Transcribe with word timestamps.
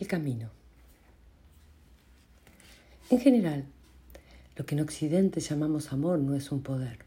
El 0.00 0.08
camino. 0.08 0.48
En 3.10 3.20
general, 3.20 3.66
lo 4.56 4.64
que 4.64 4.74
en 4.74 4.80
Occidente 4.80 5.40
llamamos 5.40 5.92
amor 5.92 6.18
no 6.18 6.34
es 6.34 6.50
un 6.50 6.62
poder, 6.62 7.00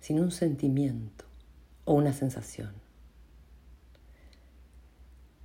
sino 0.00 0.22
un 0.22 0.32
sentimiento 0.32 1.26
o 1.84 1.92
una 1.92 2.14
sensación. 2.14 2.72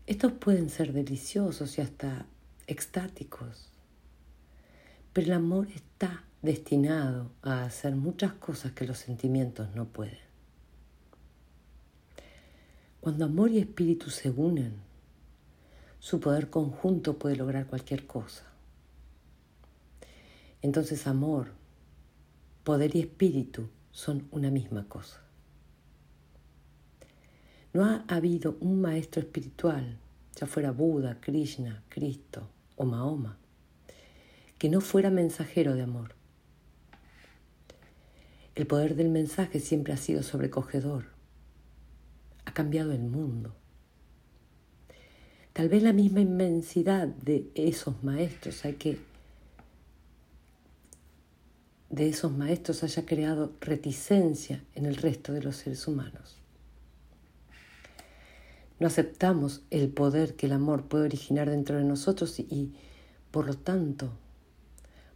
Estos 0.08 0.32
pueden 0.32 0.70
ser 0.70 0.94
deliciosos 0.94 1.78
y 1.78 1.82
hasta 1.82 2.26
extáticos, 2.68 3.68
pero 5.12 5.28
el 5.28 5.34
amor 5.34 5.68
está 5.76 6.24
destinado 6.42 7.32
a 7.42 7.66
hacer 7.66 7.96
muchas 7.96 8.32
cosas 8.34 8.72
que 8.72 8.88
los 8.88 8.98
sentimientos 8.98 9.76
no 9.76 9.86
pueden. 9.86 10.20
Cuando 13.02 13.26
amor 13.26 13.52
y 13.52 13.60
espíritu 13.60 14.10
se 14.10 14.30
unen, 14.30 14.89
su 16.00 16.20
poder 16.20 16.50
conjunto 16.50 17.18
puede 17.18 17.36
lograr 17.36 17.68
cualquier 17.68 18.08
cosa. 18.08 18.46
Entonces 20.62 21.08
amor, 21.08 21.52
poder 22.64 22.96
y 22.96 23.00
espíritu 23.00 23.70
son 23.92 24.28
una 24.32 24.50
misma 24.50 24.88
cosa. 24.88 25.22
No 27.74 27.86
ha 27.86 28.04
habido 28.08 28.58
un 28.62 28.82
maestro 28.82 29.22
espiritual, 29.22 30.00
ya 30.36 30.48
fuera 30.48 30.72
Buda, 30.72 31.20
Krishna, 31.22 31.84
Cristo 31.90 32.50
o 32.76 32.86
Mahoma, 32.86 33.38
que 34.58 34.70
no 34.70 34.82
fuera 34.82 35.10
mensajero 35.10 35.76
de 35.76 35.84
amor. 35.84 36.16
El 38.56 38.68
poder 38.68 38.96
del 38.96 39.10
mensaje 39.10 39.60
siempre 39.60 39.94
ha 39.94 39.98
sido 39.98 40.24
sobrecogedor. 40.24 41.06
Ha 42.46 42.54
cambiado 42.54 42.92
el 42.92 43.02
mundo. 43.02 43.56
Tal 45.60 45.68
vez 45.68 45.84
la 45.84 45.92
misma 45.92 46.22
inmensidad 46.22 47.06
de 47.06 47.52
esos 47.54 48.02
maestros 48.02 48.64
hay 48.64 48.76
que 48.76 48.98
de 51.90 52.08
esos 52.08 52.32
maestros 52.32 52.82
haya 52.84 53.06
creado 53.06 53.52
reticencia 53.60 54.64
en 54.74 54.86
el 54.86 54.96
resto 54.96 55.34
de 55.34 55.42
los 55.42 55.58
seres 55.58 55.86
humanos. 55.86 56.38
No 58.80 58.88
aceptamos 58.88 59.62
el 59.70 59.90
poder 59.90 60.38
que 60.38 60.46
el 60.46 60.54
amor 60.54 60.88
puede 60.88 61.04
originar 61.04 61.50
dentro 61.50 61.76
de 61.76 61.84
nosotros 61.84 62.40
y, 62.40 62.72
por 63.30 63.46
lo 63.46 63.56
tanto, 63.56 64.14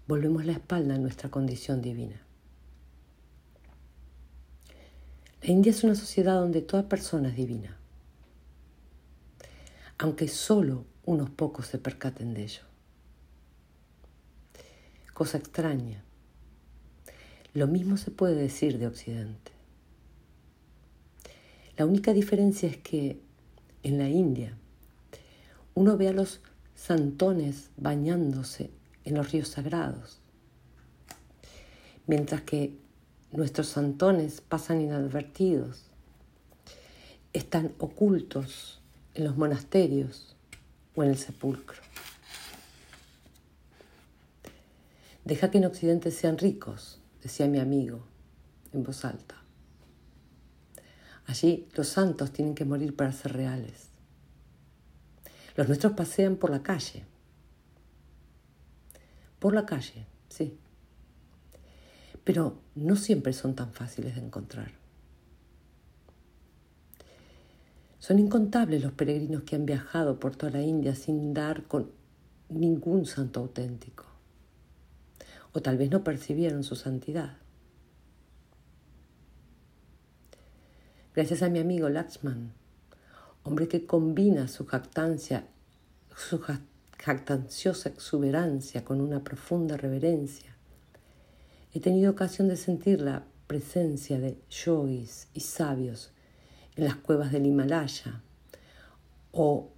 volvemos 0.09 0.45
la 0.45 0.51
espalda 0.51 0.95
a 0.95 0.99
nuestra 0.99 1.31
condición 1.31 1.81
divina. 1.81 2.21
La 5.41 5.49
India 5.49 5.69
es 5.69 5.85
una 5.85 5.95
sociedad 5.95 6.33
donde 6.41 6.61
toda 6.61 6.89
persona 6.89 7.29
es 7.29 7.37
divina, 7.37 7.77
aunque 9.97 10.27
solo 10.27 10.85
unos 11.05 11.29
pocos 11.29 11.67
se 11.67 11.77
percaten 11.77 12.33
de 12.33 12.43
ello. 12.43 12.61
Cosa 15.13 15.37
extraña, 15.37 16.03
lo 17.53 17.67
mismo 17.67 17.97
se 17.97 18.11
puede 18.11 18.35
decir 18.35 18.79
de 18.79 18.87
Occidente. 18.87 19.51
La 21.77 21.85
única 21.85 22.13
diferencia 22.13 22.69
es 22.69 22.77
que 22.77 23.19
en 23.83 23.97
la 23.97 24.09
India 24.09 24.57
uno 25.75 25.97
ve 25.97 26.07
a 26.07 26.13
los 26.13 26.41
santones 26.75 27.69
bañándose 27.77 28.71
en 29.05 29.15
los 29.15 29.31
ríos 29.31 29.49
sagrados, 29.49 30.19
mientras 32.07 32.41
que 32.41 32.77
nuestros 33.31 33.67
santones 33.67 34.41
pasan 34.41 34.81
inadvertidos, 34.81 35.85
están 37.33 37.73
ocultos 37.79 38.82
en 39.13 39.23
los 39.23 39.37
monasterios 39.37 40.35
o 40.95 41.03
en 41.03 41.09
el 41.09 41.17
sepulcro. 41.17 41.81
Deja 45.25 45.49
que 45.49 45.57
en 45.57 45.65
Occidente 45.65 46.11
sean 46.11 46.37
ricos, 46.37 46.99
decía 47.21 47.47
mi 47.47 47.59
amigo 47.59 48.03
en 48.73 48.83
voz 48.83 49.05
alta. 49.05 49.35
Allí 51.25 51.69
los 51.75 51.87
santos 51.87 52.33
tienen 52.33 52.55
que 52.55 52.65
morir 52.65 52.95
para 52.95 53.13
ser 53.13 53.33
reales. 53.33 53.87
Los 55.55 55.67
nuestros 55.67 55.93
pasean 55.93 56.35
por 56.35 56.49
la 56.49 56.63
calle. 56.63 57.05
Por 59.39 59.53
la 59.53 59.65
calle, 59.65 60.05
sí. 60.29 60.57
Pero 62.23 62.59
no 62.75 62.95
siempre 62.95 63.33
son 63.33 63.55
tan 63.55 63.71
fáciles 63.71 64.15
de 64.15 64.21
encontrar. 64.21 64.82
Son 68.03 68.19
incontables 68.19 68.83
los 68.83 68.91
peregrinos 68.91 69.43
que 69.43 69.55
han 69.55 69.65
viajado 69.65 70.19
por 70.19 70.35
toda 70.35 70.51
la 70.51 70.61
India 70.61 70.93
sin 70.93 71.33
dar 71.33 71.63
con 71.63 71.89
ningún 72.49 73.05
santo 73.05 73.39
auténtico 73.39 74.03
o 75.53 75.61
tal 75.61 75.77
vez 75.77 75.89
no 75.89 76.03
percibieron 76.03 76.65
su 76.65 76.75
santidad. 76.75 77.37
Gracias 81.15 81.43
a 81.43 81.49
mi 81.49 81.59
amigo 81.59 81.87
Laxman, 81.87 82.51
hombre 83.43 83.69
que 83.69 83.85
combina 83.85 84.49
su 84.49 84.65
jactancia, 84.65 85.47
su 86.13 86.41
jactanciosa 86.97 87.87
exuberancia 87.87 88.83
con 88.83 88.99
una 88.99 89.23
profunda 89.23 89.77
reverencia, 89.77 90.57
he 91.73 91.79
tenido 91.79 92.11
ocasión 92.11 92.49
de 92.49 92.57
sentir 92.57 92.99
la 92.99 93.23
presencia 93.47 94.19
de 94.19 94.37
yogis 94.49 95.29
y 95.33 95.39
sabios 95.39 96.12
en 96.75 96.85
las 96.85 96.95
cuevas 96.95 97.31
del 97.31 97.45
Himalaya 97.45 98.21
o 99.31 99.69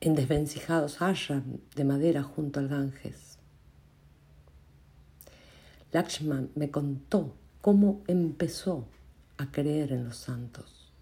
en 0.00 0.14
desvencijados 0.14 1.02
ashram 1.02 1.58
de 1.74 1.84
madera 1.84 2.22
junto 2.22 2.60
al 2.60 2.68
Ganges. 2.68 3.38
Lakshman 5.92 6.50
me 6.54 6.70
contó 6.70 7.34
cómo 7.60 8.02
empezó 8.06 8.86
a 9.36 9.50
creer 9.50 9.92
en 9.92 10.04
los 10.04 10.16
santos. 10.16 10.92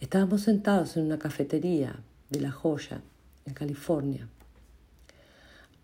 Estábamos 0.00 0.42
sentados 0.42 0.96
en 0.96 1.06
una 1.06 1.18
cafetería 1.18 2.00
de 2.30 2.40
La 2.40 2.50
Joya, 2.50 3.00
en 3.44 3.54
California, 3.54 4.28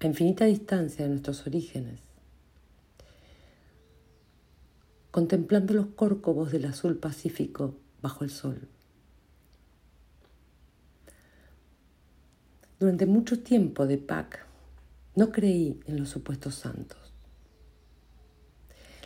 a 0.00 0.06
infinita 0.06 0.44
distancia 0.44 1.04
de 1.04 1.10
nuestros 1.10 1.46
orígenes, 1.46 2.00
contemplando 5.10 5.74
los 5.74 5.86
córcovos 5.86 6.52
del 6.52 6.66
azul 6.66 6.98
pacífico 6.98 7.74
bajo 8.02 8.24
el 8.24 8.30
sol. 8.30 8.68
Durante 12.78 13.06
mucho 13.06 13.40
tiempo 13.40 13.86
de 13.86 13.98
Pac 13.98 14.46
no 15.16 15.32
creí 15.32 15.80
en 15.86 15.98
los 15.98 16.10
supuestos 16.10 16.54
santos. 16.54 17.12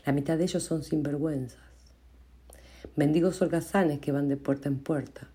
La 0.05 0.13
mitad 0.13 0.37
de 0.37 0.45
ellos 0.45 0.63
son 0.63 0.83
sinvergüenzas, 0.83 1.63
mendigos 2.97 3.41
holgazanes 3.41 4.01
que 4.01 4.13
van 4.13 4.29
de 4.29 4.37
puerta 4.37 4.69
en 4.69 4.79
puerta, 4.79 5.29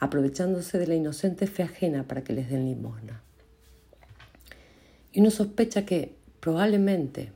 aprovechándose 0.00 0.78
de 0.78 0.86
la 0.86 0.94
inocente 0.94 1.46
fe 1.46 1.62
ajena 1.62 2.08
para 2.08 2.24
que 2.24 2.32
les 2.32 2.48
den 2.48 2.64
limosna. 2.64 3.22
Y 5.12 5.20
uno 5.20 5.30
sospecha 5.30 5.84
que 5.84 6.16
probablemente 6.40 7.32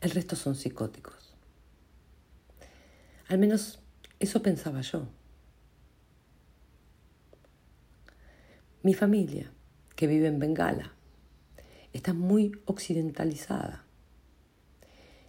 el 0.00 0.10
resto 0.10 0.36
son 0.36 0.54
psicóticos. 0.54 1.17
Al 3.28 3.38
menos 3.38 3.78
eso 4.18 4.42
pensaba 4.42 4.80
yo. 4.80 5.06
Mi 8.82 8.94
familia, 8.94 9.50
que 9.94 10.06
vive 10.06 10.26
en 10.26 10.38
Bengala, 10.38 10.92
está 11.92 12.14
muy 12.14 12.52
occidentalizada. 12.64 13.84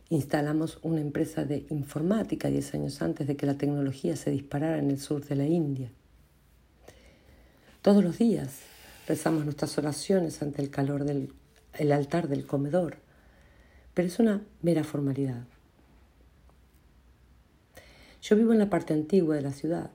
Instalamos 0.09 0.79
una 0.81 1.01
empresa 1.01 1.43
de 1.43 1.65
informática 1.69 2.49
diez 2.49 2.73
años 2.73 3.01
antes 3.01 3.27
de 3.27 3.35
que 3.35 3.45
la 3.45 3.57
tecnología 3.57 4.15
se 4.15 4.31
disparara 4.31 4.79
en 4.79 4.89
el 4.89 4.99
sur 4.99 5.25
de 5.25 5.35
la 5.35 5.45
India. 5.45 5.91
Todos 7.81 8.03
los 8.03 8.17
días 8.17 8.61
rezamos 9.07 9.45
nuestras 9.45 9.77
oraciones 9.77 10.41
ante 10.41 10.61
el 10.61 10.69
calor 10.69 11.03
del 11.03 11.33
el 11.73 11.91
altar 11.91 12.27
del 12.27 12.45
comedor, 12.45 12.97
pero 13.93 14.07
es 14.07 14.19
una 14.19 14.41
mera 14.61 14.83
formalidad. 14.83 15.45
Yo 18.21 18.35
vivo 18.35 18.53
en 18.53 18.59
la 18.59 18.69
parte 18.69 18.93
antigua 18.93 19.35
de 19.35 19.41
la 19.41 19.53
ciudad. 19.53 19.91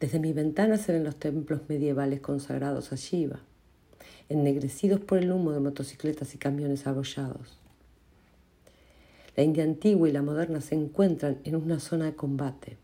Desde 0.00 0.18
mi 0.18 0.32
ventana 0.32 0.76
se 0.76 0.92
ven 0.92 1.04
los 1.04 1.16
templos 1.16 1.62
medievales 1.68 2.20
consagrados 2.20 2.92
a 2.92 2.96
Shiva 2.96 3.40
ennegrecidos 4.28 5.00
por 5.00 5.18
el 5.18 5.30
humo 5.30 5.52
de 5.52 5.60
motocicletas 5.60 6.34
y 6.34 6.38
camiones 6.38 6.86
abollados. 6.86 7.58
La 9.36 9.42
India 9.42 9.64
antigua 9.64 10.08
y 10.08 10.12
la 10.12 10.22
moderna 10.22 10.60
se 10.60 10.74
encuentran 10.74 11.40
en 11.44 11.56
una 11.56 11.80
zona 11.80 12.06
de 12.06 12.14
combate, 12.14 12.78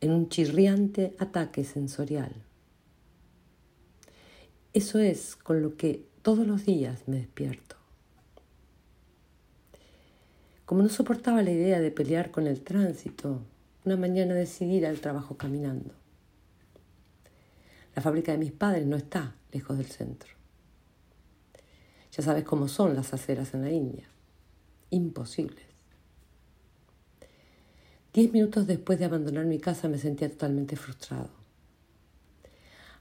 en 0.00 0.10
un 0.10 0.28
chirriante 0.28 1.14
ataque 1.18 1.64
sensorial. 1.64 2.32
Eso 4.72 4.98
es 4.98 5.36
con 5.36 5.62
lo 5.62 5.76
que 5.76 6.04
todos 6.22 6.46
los 6.46 6.66
días 6.66 7.04
me 7.06 7.16
despierto. 7.16 7.75
Como 10.76 10.88
no 10.88 10.92
soportaba 10.92 11.40
la 11.40 11.52
idea 11.52 11.80
de 11.80 11.90
pelear 11.90 12.30
con 12.30 12.46
el 12.46 12.60
tránsito 12.60 13.40
una 13.86 13.96
mañana 13.96 14.34
decidí 14.34 14.74
ir 14.74 14.86
al 14.86 15.00
trabajo 15.00 15.38
caminando. 15.38 15.94
La 17.94 18.02
fábrica 18.02 18.32
de 18.32 18.36
mis 18.36 18.52
padres 18.52 18.84
no 18.84 18.94
está 18.94 19.36
lejos 19.52 19.78
del 19.78 19.86
centro. 19.86 20.34
Ya 22.12 22.22
sabes 22.22 22.44
cómo 22.44 22.68
son 22.68 22.94
las 22.94 23.14
aceras 23.14 23.54
en 23.54 23.62
la 23.62 23.70
India. 23.70 24.06
Imposibles. 24.90 25.64
Diez 28.12 28.30
minutos 28.30 28.66
después 28.66 28.98
de 28.98 29.06
abandonar 29.06 29.46
mi 29.46 29.58
casa 29.58 29.88
me 29.88 29.96
sentía 29.96 30.28
totalmente 30.28 30.76
frustrado. 30.76 31.30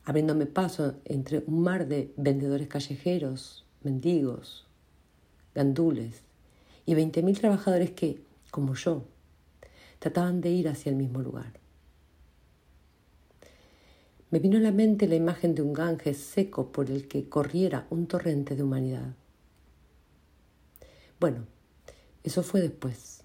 Abriéndome 0.05 0.45
paso 0.45 1.01
entre 1.03 1.43
un 1.45 1.59
mar 1.59 1.89
de 1.89 2.13
vendedores 2.15 2.69
callejeros, 2.69 3.65
mendigos, 3.83 4.65
gandules 5.53 6.23
y 6.85 6.93
veinte 6.93 7.23
mil 7.23 7.37
trabajadores 7.37 7.91
que, 7.91 8.21
como 8.51 8.75
yo, 8.75 9.03
trataban 9.99 10.41
de 10.41 10.49
ir 10.51 10.67
hacia 10.67 10.89
el 10.89 10.95
mismo 10.95 11.21
lugar. 11.21 11.53
Me 14.31 14.39
vino 14.39 14.57
a 14.57 14.61
la 14.61 14.71
mente 14.71 15.07
la 15.07 15.15
imagen 15.15 15.55
de 15.55 15.61
un 15.61 15.73
Ganges 15.73 16.17
seco 16.17 16.71
por 16.71 16.91
el 16.91 17.07
que 17.07 17.29
corriera 17.29 17.87
un 17.89 18.07
torrente 18.07 18.55
de 18.55 18.63
humanidad. 18.63 19.13
Bueno, 21.19 21.45
eso 22.23 22.43
fue 22.43 22.61
después. 22.61 23.21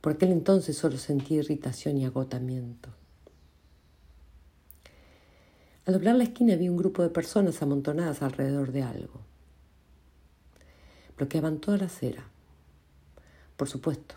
Por 0.00 0.12
aquel 0.12 0.32
entonces 0.32 0.76
solo 0.76 0.98
sentí 0.98 1.34
irritación 1.34 1.96
y 1.96 2.04
agotamiento. 2.04 2.90
Al 5.86 5.94
doblar 5.94 6.14
la 6.14 6.24
esquina 6.24 6.54
vi 6.54 6.68
un 6.68 6.76
grupo 6.76 7.02
de 7.02 7.08
personas 7.08 7.60
amontonadas 7.62 8.22
alrededor 8.22 8.70
de 8.70 8.82
algo. 8.82 9.31
Bloqueaban 11.22 11.60
toda 11.60 11.78
la 11.78 11.84
acera, 11.84 12.24
por 13.56 13.68
supuesto. 13.68 14.16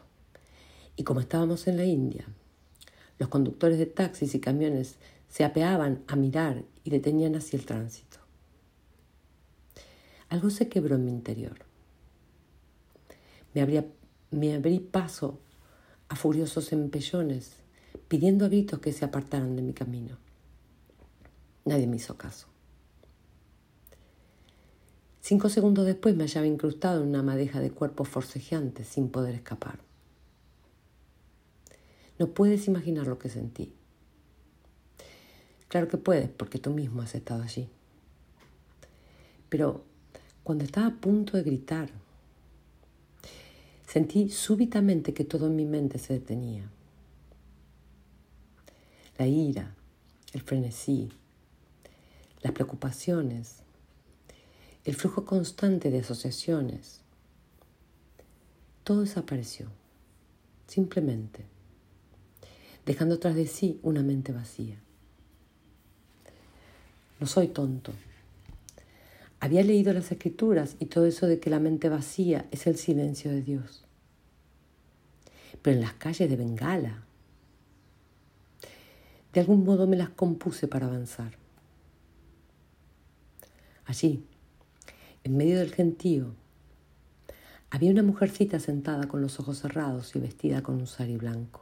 Y 0.95 1.03
como 1.03 1.19
estábamos 1.19 1.67
en 1.67 1.77
la 1.77 1.85
India, 1.85 2.25
los 3.19 3.29
conductores 3.29 3.77
de 3.77 3.85
taxis 3.85 4.33
y 4.33 4.39
camiones 4.39 4.95
se 5.29 5.43
apeaban 5.43 6.03
a 6.07 6.15
mirar 6.15 6.63
y 6.83 6.89
detenían 6.89 7.35
así 7.35 7.55
el 7.57 7.67
tránsito. 7.67 8.17
Algo 10.29 10.49
se 10.49 10.67
quebró 10.67 10.95
en 10.95 11.05
mi 11.05 11.11
interior. 11.11 11.59
Me, 13.53 13.85
me 14.31 14.55
abrí 14.55 14.79
paso 14.79 15.37
a 16.09 16.15
furiosos 16.15 16.73
empellones, 16.73 17.57
pidiendo 18.07 18.45
a 18.45 18.49
gritos 18.49 18.79
que 18.79 18.91
se 18.91 19.05
apartaran 19.05 19.55
de 19.55 19.61
mi 19.61 19.73
camino. 19.73 20.17
Nadie 21.65 21.85
me 21.85 21.97
hizo 21.97 22.17
caso. 22.17 22.47
Cinco 25.27 25.49
segundos 25.49 25.87
después 25.87 26.15
me 26.15 26.25
hallaba 26.25 26.45
incrustado 26.45 27.01
en 27.01 27.09
una 27.09 27.23
madeja 27.23 27.59
de 27.59 27.71
cuerpos 27.71 28.07
forcejeantes 28.07 28.87
sin 28.87 29.09
poder 29.09 29.33
escapar. 29.33 29.79
No 32.19 32.27
puedes 32.27 32.67
imaginar 32.67 33.07
lo 33.07 33.17
que 33.17 33.29
sentí. 33.29 33.73
Claro 35.67 35.87
que 35.87 35.97
puedes, 35.97 36.29
porque 36.29 36.59
tú 36.59 36.69
mismo 36.69 37.01
has 37.01 37.15
estado 37.15 37.41
allí. 37.41 37.67
Pero 39.49 39.83
cuando 40.43 40.63
estaba 40.63 40.85
a 40.85 40.95
punto 40.95 41.37
de 41.37 41.41
gritar, 41.41 41.89
sentí 43.87 44.29
súbitamente 44.29 45.15
que 45.15 45.25
todo 45.25 45.47
en 45.47 45.55
mi 45.55 45.65
mente 45.65 45.97
se 45.97 46.13
detenía. 46.13 46.69
La 49.17 49.25
ira, 49.25 49.73
el 50.33 50.41
frenesí, 50.43 51.09
las 52.43 52.53
preocupaciones, 52.53 53.64
el 54.85 54.95
flujo 54.95 55.25
constante 55.25 55.89
de 55.89 55.99
asociaciones, 55.99 57.01
todo 58.83 59.01
desapareció, 59.01 59.67
simplemente, 60.67 61.43
dejando 62.85 63.17
tras 63.17 63.33
de 63.33 63.47
sí 63.47 63.79
una 63.81 64.03
mente 64.03 64.31
vacía. 64.31 64.77
No 67.19 67.25
soy 67.25 67.47
tonto. 67.47 67.93
Había 69.39 69.63
leído 69.63 69.91
las 69.91 70.11
escrituras 70.11 70.75
y 70.79 70.85
todo 70.85 71.07
eso 71.07 71.25
de 71.25 71.39
que 71.39 71.49
la 71.49 71.59
mente 71.59 71.89
vacía 71.89 72.45
es 72.51 72.67
el 72.67 72.77
silencio 72.77 73.31
de 73.31 73.41
Dios. 73.41 73.83
Pero 75.63 75.77
en 75.77 75.81
las 75.81 75.93
calles 75.93 76.29
de 76.29 76.35
Bengala, 76.35 77.03
de 79.33 79.39
algún 79.39 79.65
modo 79.65 79.87
me 79.87 79.97
las 79.97 80.09
compuse 80.09 80.67
para 80.67 80.85
avanzar. 80.85 81.37
Allí, 83.85 84.23
en 85.25 85.37
medio 85.37 85.57
del 85.57 85.73
gentío, 85.73 86.35
había 87.71 87.89
una 87.89 88.03
mujercita 88.03 88.59
sentada 88.59 89.07
con 89.07 89.21
los 89.21 89.39
ojos 89.39 89.59
cerrados 89.59 90.15
y 90.15 90.19
vestida 90.19 90.61
con 90.61 90.75
un 90.75 90.85
sari 90.85 91.17
blanco. 91.17 91.61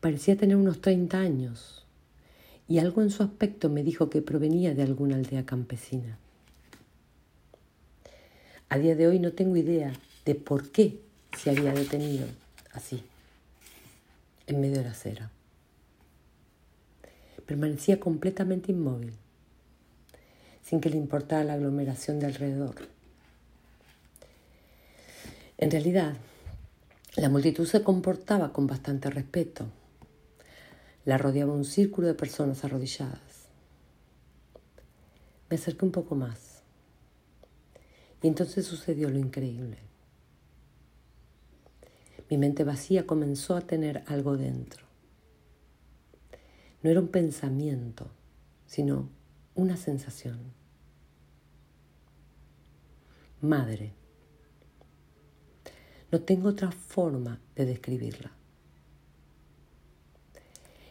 Parecía 0.00 0.36
tener 0.36 0.56
unos 0.56 0.82
30 0.82 1.18
años 1.18 1.86
y 2.68 2.78
algo 2.78 3.00
en 3.00 3.10
su 3.10 3.22
aspecto 3.22 3.70
me 3.70 3.82
dijo 3.82 4.10
que 4.10 4.20
provenía 4.20 4.74
de 4.74 4.82
alguna 4.82 5.16
aldea 5.16 5.46
campesina. 5.46 6.18
A 8.68 8.76
día 8.76 8.94
de 8.94 9.06
hoy 9.06 9.18
no 9.18 9.32
tengo 9.32 9.56
idea 9.56 9.94
de 10.26 10.34
por 10.34 10.70
qué 10.70 11.00
se 11.38 11.48
había 11.48 11.72
detenido 11.72 12.26
así, 12.74 13.02
en 14.46 14.60
medio 14.60 14.76
de 14.76 14.84
la 14.84 14.90
acera. 14.90 15.30
Permanecía 17.46 17.98
completamente 17.98 18.72
inmóvil, 18.72 19.14
sin 20.68 20.82
que 20.82 20.90
le 20.90 20.98
importara 20.98 21.44
la 21.44 21.54
aglomeración 21.54 22.20
de 22.20 22.26
alrededor. 22.26 22.74
En 25.56 25.70
realidad, 25.70 26.14
la 27.16 27.30
multitud 27.30 27.66
se 27.66 27.82
comportaba 27.82 28.52
con 28.52 28.66
bastante 28.66 29.08
respeto, 29.08 29.66
la 31.06 31.16
rodeaba 31.16 31.54
un 31.54 31.64
círculo 31.64 32.06
de 32.06 32.12
personas 32.12 32.64
arrodilladas. 32.64 33.48
Me 35.48 35.56
acerqué 35.56 35.86
un 35.86 35.92
poco 35.92 36.14
más. 36.14 36.60
Y 38.22 38.26
entonces 38.26 38.66
sucedió 38.66 39.08
lo 39.08 39.18
increíble. 39.18 39.78
Mi 42.28 42.36
mente 42.36 42.62
vacía 42.64 43.06
comenzó 43.06 43.56
a 43.56 43.62
tener 43.62 44.04
algo 44.06 44.36
dentro. 44.36 44.84
No 46.82 46.90
era 46.90 47.00
un 47.00 47.08
pensamiento, 47.08 48.10
sino 48.66 49.08
una 49.54 49.78
sensación. 49.78 50.57
Madre. 53.40 53.92
No 56.10 56.20
tengo 56.22 56.48
otra 56.48 56.72
forma 56.72 57.38
de 57.54 57.66
describirla. 57.66 58.32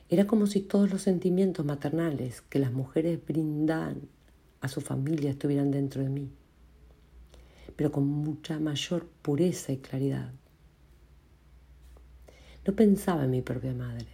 Era 0.07 0.25
como 0.27 0.47
si 0.47 0.61
todos 0.61 0.89
los 0.89 1.01
sentimientos 1.01 1.65
maternales 1.65 2.41
que 2.41 2.59
las 2.59 2.71
mujeres 2.71 3.19
brindan 3.25 4.07
a 4.61 4.69
su 4.69 4.79
familia 4.79 5.31
estuvieran 5.31 5.71
dentro 5.71 6.01
de 6.01 6.07
mí, 6.07 6.31
pero 7.75 7.91
con 7.91 8.07
mucha 8.07 8.59
mayor 8.59 9.05
pureza 9.21 9.73
y 9.73 9.79
claridad. 9.79 10.31
No 12.65 12.73
pensaba 12.77 13.25
en 13.25 13.31
mi 13.31 13.41
propia 13.41 13.73
madre. 13.73 14.07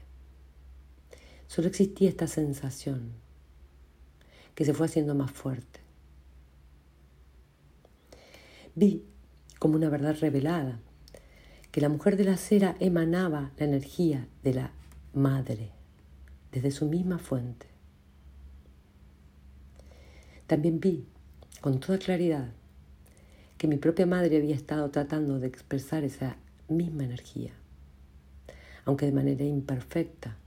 Solo 1.46 1.68
existía 1.68 2.10
esta 2.10 2.26
sensación 2.26 3.12
que 4.56 4.66
se 4.66 4.74
fue 4.74 4.88
haciendo 4.88 5.14
más 5.14 5.30
fuerte. 5.30 5.83
Vi 8.76 9.06
como 9.60 9.76
una 9.76 9.90
verdad 9.90 10.16
revelada 10.20 10.80
que 11.72 11.82
la 11.82 11.90
mujer 11.90 12.18
de 12.18 12.24
la 12.24 12.38
cera 12.38 12.76
emanaba 12.80 13.52
la 13.58 13.66
energía 13.66 14.28
de 14.44 14.54
la 14.54 14.72
madre 15.14 15.72
desde 16.52 16.72
su 16.72 16.88
misma 16.88 17.20
fuente. 17.20 17.68
También 20.48 20.80
vi 20.80 21.06
con 21.62 21.80
toda 21.80 21.98
claridad 21.98 22.52
que 23.58 23.68
mi 23.68 23.78
propia 23.78 24.06
madre 24.06 24.38
había 24.38 24.56
estado 24.56 24.90
tratando 24.92 25.40
de 25.40 25.48
expresar 25.48 26.04
esa 26.04 26.38
misma 26.68 27.06
energía, 27.06 27.54
aunque 28.86 29.06
de 29.06 29.14
manera 29.14 29.46
imperfecta. 29.46 30.38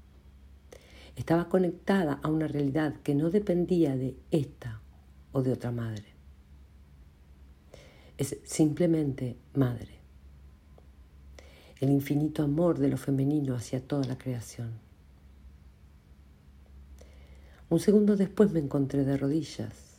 Estaba 1.17 1.49
conectada 1.49 2.21
a 2.23 2.29
una 2.29 2.47
realidad 2.47 2.97
que 3.03 3.15
no 3.15 3.31
dependía 3.31 3.97
de 3.97 4.17
esta 4.31 4.81
o 5.33 5.43
de 5.43 5.53
otra 5.53 5.71
madre. 5.71 6.16
Es 8.19 8.37
simplemente 8.45 9.37
madre. 9.55 9.99
El 11.81 11.91
infinito 11.91 12.43
amor 12.43 12.79
de 12.79 12.89
lo 12.89 12.97
femenino 12.97 13.55
hacia 13.55 13.81
toda 13.81 14.07
la 14.07 14.17
creación. 14.17 14.71
Un 17.69 17.81
segundo 17.81 18.17
después 18.17 18.53
me 18.53 18.61
encontré 18.61 19.05
de 19.05 19.17
rodillas, 19.17 19.99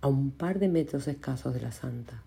a 0.00 0.06
un 0.06 0.30
par 0.30 0.58
de 0.58 0.68
metros 0.68 1.08
escasos 1.08 1.54
de 1.54 1.60
la 1.60 1.72
santa. 1.72 2.22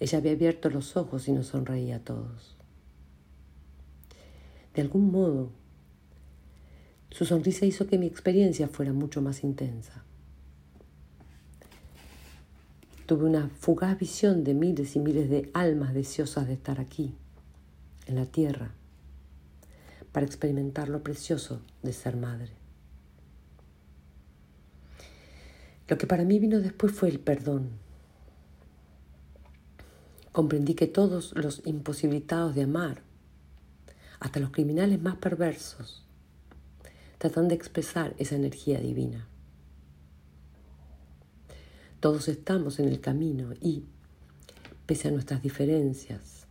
Ella 0.00 0.18
había 0.18 0.32
abierto 0.32 0.70
los 0.70 0.96
ojos 0.96 1.28
y 1.28 1.32
nos 1.32 1.48
sonreía 1.48 1.96
a 1.96 2.00
todos. 2.00 2.56
De 4.74 4.80
algún 4.80 5.12
modo, 5.12 5.50
su 7.10 7.26
sonrisa 7.26 7.66
hizo 7.66 7.86
que 7.86 7.98
mi 7.98 8.06
experiencia 8.06 8.68
fuera 8.68 8.92
mucho 8.92 9.20
más 9.20 9.44
intensa. 9.44 10.02
Tuve 13.10 13.24
una 13.24 13.48
fugaz 13.58 13.98
visión 13.98 14.44
de 14.44 14.54
miles 14.54 14.94
y 14.94 15.00
miles 15.00 15.28
de 15.28 15.50
almas 15.52 15.94
deseosas 15.94 16.46
de 16.46 16.52
estar 16.52 16.78
aquí, 16.78 17.12
en 18.06 18.14
la 18.14 18.24
tierra, 18.24 18.70
para 20.12 20.24
experimentar 20.24 20.88
lo 20.88 21.02
precioso 21.02 21.60
de 21.82 21.92
ser 21.92 22.16
madre. 22.16 22.52
Lo 25.88 25.98
que 25.98 26.06
para 26.06 26.22
mí 26.22 26.38
vino 26.38 26.60
después 26.60 26.92
fue 26.92 27.08
el 27.08 27.18
perdón. 27.18 27.70
Comprendí 30.30 30.74
que 30.74 30.86
todos 30.86 31.32
los 31.34 31.62
imposibilitados 31.66 32.54
de 32.54 32.62
amar, 32.62 33.02
hasta 34.20 34.38
los 34.38 34.50
criminales 34.50 35.02
más 35.02 35.16
perversos, 35.16 36.04
tratan 37.18 37.48
de 37.48 37.56
expresar 37.56 38.14
esa 38.18 38.36
energía 38.36 38.78
divina. 38.78 39.26
Todos 42.00 42.28
estamos 42.28 42.78
en 42.78 42.88
el 42.88 43.00
camino 43.00 43.52
y, 43.60 43.84
pese 44.86 45.08
a 45.08 45.10
nuestras 45.10 45.42
diferencias, 45.42 46.46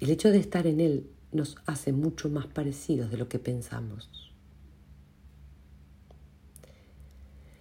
el 0.00 0.10
hecho 0.10 0.30
de 0.30 0.38
estar 0.38 0.66
en 0.66 0.80
él 0.80 1.10
nos 1.32 1.56
hace 1.66 1.92
mucho 1.92 2.28
más 2.30 2.46
parecidos 2.46 3.10
de 3.10 3.18
lo 3.18 3.28
que 3.28 3.38
pensamos. 3.38 4.32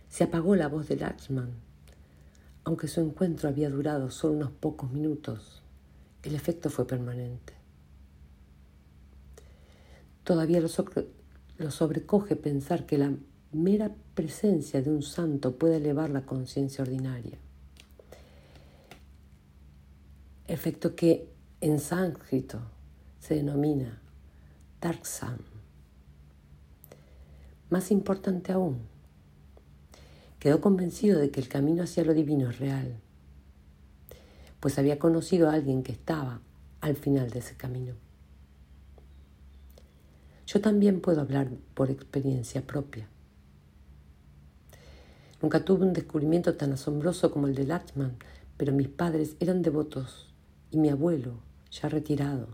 Se 0.08 0.24
apagó 0.24 0.56
la 0.56 0.70
voz 0.70 0.88
de 0.88 0.96
Lachman. 0.96 1.52
Aunque 2.64 2.88
su 2.88 3.02
encuentro 3.02 3.50
había 3.50 3.70
durado 3.70 4.10
solo 4.10 4.36
unos 4.36 4.52
pocos 4.52 4.92
minutos, 4.92 5.62
el 6.24 6.36
efecto 6.36 6.70
fue 6.70 6.88
permanente. 6.88 7.54
Todavía 10.24 10.62
lo, 10.62 10.70
sobrecoge 11.70 12.36
pensar 12.38 12.86
que 12.86 12.98
la 12.98 13.12
mera 13.56 13.92
presencia 14.14 14.82
de 14.82 14.92
un 14.92 15.02
santo 15.02 15.58
puede 15.58 15.78
elevar 15.78 16.10
la 16.10 16.26
conciencia 16.26 16.84
ordinaria. 16.84 17.38
Efecto 20.48 20.96
que 20.96 21.30
en 21.62 21.80
sánscrito 21.80 22.60
se 23.20 23.36
denomina 23.36 24.02
Darksam. 24.82 25.38
Más 27.70 27.90
importante 27.92 28.52
aún, 28.52 28.82
quedó 30.38 30.62
convencido 30.62 31.20
de 31.20 31.32
que 31.32 31.40
el 31.40 31.48
camino 31.48 31.84
hacia 31.84 32.04
lo 32.04 32.14
divino 32.14 32.50
es 32.50 32.60
real, 32.60 33.00
pues 34.60 34.78
había 34.78 35.00
conocido 35.00 35.50
a 35.50 35.54
alguien 35.54 35.82
que 35.82 35.94
estaba 35.94 36.42
al 36.82 36.96
final 36.96 37.32
de 37.32 37.40
ese 37.40 37.56
camino. 37.56 37.96
Yo 40.46 40.62
también 40.62 41.02
puedo 41.02 41.22
hablar 41.22 41.50
por 41.74 41.90
experiencia 41.90 42.62
propia. 42.62 43.08
Nunca 45.46 45.64
tuve 45.64 45.86
un 45.86 45.94
descubrimiento 45.94 46.56
tan 46.56 46.74
asombroso 46.74 47.30
como 47.30 47.46
el 47.46 47.54
de 47.54 47.66
Lachman, 47.66 48.18
pero 48.58 48.74
mis 48.74 48.88
padres 48.88 49.36
eran 49.40 49.62
devotos 49.62 50.34
y 50.72 50.78
mi 50.78 50.90
abuelo, 50.90 51.36
ya 51.70 51.88
retirado, 51.88 52.48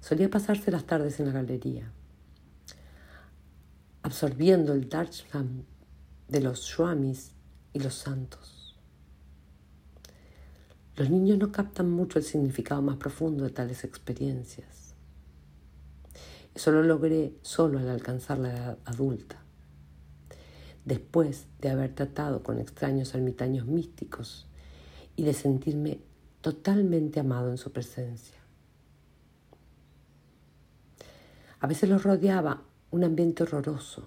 solía 0.00 0.28
pasarse 0.28 0.72
las 0.72 0.86
tardes 0.86 1.20
en 1.20 1.26
la 1.26 1.32
galería, 1.32 1.92
absorbiendo 4.02 4.72
el 4.72 4.88
Darsham 4.88 5.62
de 6.26 6.40
los 6.40 6.62
Swamis 6.62 7.30
y 7.72 7.78
los 7.78 7.94
santos. 7.94 8.76
Los 10.96 11.10
niños 11.10 11.38
no 11.38 11.52
captan 11.52 11.88
mucho 11.88 12.18
el 12.18 12.24
significado 12.24 12.82
más 12.82 12.96
profundo 12.96 13.44
de 13.44 13.50
tales 13.50 13.84
experiencias. 13.84 14.96
Eso 16.56 16.72
lo 16.72 16.82
logré 16.82 17.34
solo 17.42 17.78
al 17.78 17.88
alcanzar 17.88 18.40
la 18.40 18.50
edad 18.52 18.78
adulta, 18.84 19.43
después 20.84 21.46
de 21.60 21.70
haber 21.70 21.94
tratado 21.94 22.42
con 22.42 22.58
extraños 22.58 23.14
ermitaños 23.14 23.66
místicos 23.66 24.46
y 25.16 25.24
de 25.24 25.32
sentirme 25.32 26.00
totalmente 26.40 27.20
amado 27.20 27.50
en 27.50 27.58
su 27.58 27.72
presencia. 27.72 28.38
A 31.60 31.66
veces 31.66 31.88
los 31.88 32.02
rodeaba 32.02 32.62
un 32.90 33.04
ambiente 33.04 33.42
horroroso. 33.42 34.06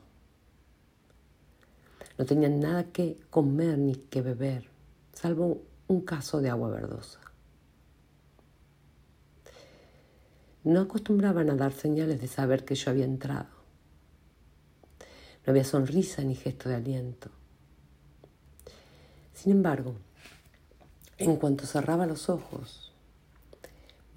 No 2.17 2.25
tenían 2.25 2.59
nada 2.59 2.85
que 2.85 3.17
comer 3.29 3.77
ni 3.77 3.95
que 3.95 4.21
beber, 4.21 4.69
salvo 5.13 5.63
un 5.87 6.01
caso 6.01 6.41
de 6.41 6.49
agua 6.49 6.69
verdosa. 6.69 7.19
no 10.67 10.81
acostumbraban 10.81 11.49
a 11.49 11.55
dar 11.55 11.71
señales 11.71 12.19
de 12.19 12.27
saber 12.27 12.65
que 12.65 12.75
yo 12.75 12.91
había 12.91 13.05
entrado. 13.05 13.56
No 15.47 15.51
había 15.51 15.63
sonrisa 15.63 16.21
ni 16.23 16.35
gesto 16.35 16.67
de 16.67 16.75
aliento. 16.75 17.29
Sin 19.33 19.53
embargo, 19.53 19.95
en 21.17 21.37
cuanto 21.37 21.65
cerraba 21.65 22.05
los 22.05 22.27
ojos, 22.27 22.91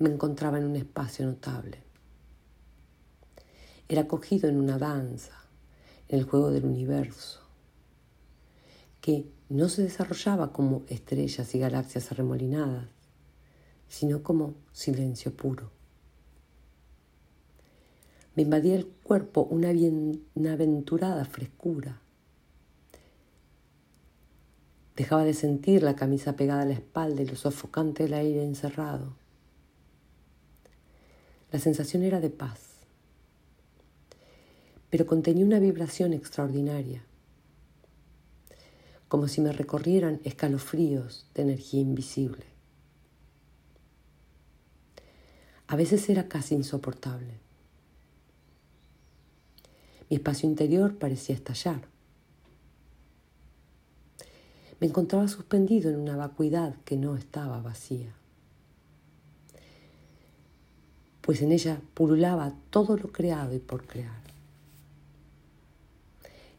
me 0.01 0.09
encontraba 0.09 0.59
en 0.59 0.65
un 0.65 0.75
espacio 0.75 1.25
notable. 1.25 1.85
Era 3.89 4.09
cogido 4.09 4.49
en 4.49 4.59
una 4.59 4.77
danza, 4.77 5.45
en 6.09 6.19
el 6.19 6.25
juego 6.25 6.51
del 6.51 6.65
universo, 6.65 7.41
que 9.01 9.31
no 9.49 9.69
se 9.69 9.85
desarrollaba 9.85 10.53
como 10.53 10.83
estrellas 10.89 11.55
y 11.55 11.61
galaxias 11.61 12.11
arremolinadas, 12.11 12.89
sino 13.89 14.25
como 14.25 14.57
silencio 14.73 15.33
puro. 15.37 15.71
Invadía 18.41 18.75
el 18.75 18.87
cuerpo 18.87 19.43
una 19.43 19.71
bienaventurada 19.71 21.27
frescura. 21.27 22.01
Dejaba 24.97 25.25
de 25.25 25.35
sentir 25.35 25.83
la 25.83 25.95
camisa 25.95 26.37
pegada 26.37 26.63
a 26.63 26.65
la 26.65 26.73
espalda 26.73 27.21
y 27.21 27.27
lo 27.27 27.37
sofocante 27.37 28.05
del 28.05 28.15
aire 28.15 28.43
encerrado. 28.43 29.15
La 31.53 31.59
sensación 31.59 32.03
era 32.03 32.19
de 32.21 32.31
paz, 32.31 32.61
pero 34.89 35.05
contenía 35.05 35.45
una 35.45 35.59
vibración 35.59 36.15
extraordinaria, 36.15 37.05
como 39.09 39.29
si 39.29 39.43
me 39.43 39.53
recorrieran 39.53 40.19
escalofríos 40.25 41.27
de 41.35 41.43
energía 41.43 41.81
invisible. 41.81 42.47
A 45.67 45.77
veces 45.77 46.09
era 46.09 46.27
casi 46.27 46.55
insoportable. 46.55 47.50
Mi 50.11 50.17
espacio 50.17 50.49
interior 50.49 50.97
parecía 50.97 51.37
estallar. 51.37 51.83
Me 54.81 54.89
encontraba 54.89 55.29
suspendido 55.29 55.89
en 55.89 56.01
una 56.01 56.17
vacuidad 56.17 56.75
que 56.85 56.97
no 56.97 57.17
estaba 57.17 57.63
vacía, 57.63 58.13
pues 61.21 61.43
en 61.43 61.53
ella 61.53 61.81
pululaba 61.95 62.55
todo 62.71 62.97
lo 62.97 63.13
creado 63.13 63.55
y 63.55 63.61
por 63.61 63.87
crear. 63.87 64.21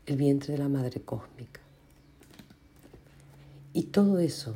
El 0.06 0.16
vientre 0.16 0.54
de 0.54 0.60
la 0.60 0.70
madre 0.70 1.02
cósmica. 1.02 1.60
Y 3.74 3.84
todo 3.84 4.20
eso 4.20 4.56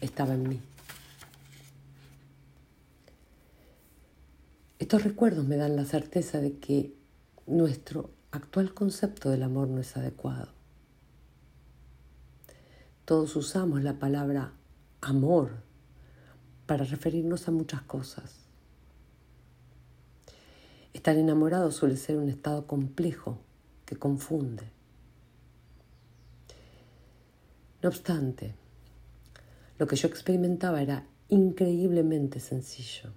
estaba 0.00 0.34
en 0.34 0.48
mí. 0.48 0.60
Estos 4.78 5.04
recuerdos 5.04 5.46
me 5.46 5.56
dan 5.56 5.76
la 5.76 5.84
certeza 5.84 6.40
de 6.40 6.58
que 6.58 6.99
nuestro 7.50 8.10
actual 8.30 8.72
concepto 8.74 9.28
del 9.28 9.42
amor 9.42 9.68
no 9.68 9.80
es 9.80 9.96
adecuado. 9.96 10.52
Todos 13.04 13.34
usamos 13.34 13.82
la 13.82 13.98
palabra 13.98 14.52
amor 15.00 15.62
para 16.66 16.84
referirnos 16.84 17.48
a 17.48 17.50
muchas 17.50 17.82
cosas. 17.82 18.36
Estar 20.92 21.16
enamorado 21.16 21.72
suele 21.72 21.96
ser 21.96 22.18
un 22.18 22.28
estado 22.28 22.68
complejo 22.68 23.38
que 23.84 23.96
confunde. 23.96 24.70
No 27.82 27.88
obstante, 27.88 28.54
lo 29.78 29.88
que 29.88 29.96
yo 29.96 30.06
experimentaba 30.06 30.82
era 30.82 31.04
increíblemente 31.28 32.38
sencillo. 32.38 33.10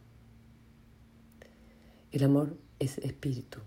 El 2.12 2.24
amor 2.24 2.58
es 2.80 2.98
espíritu. 2.98 3.60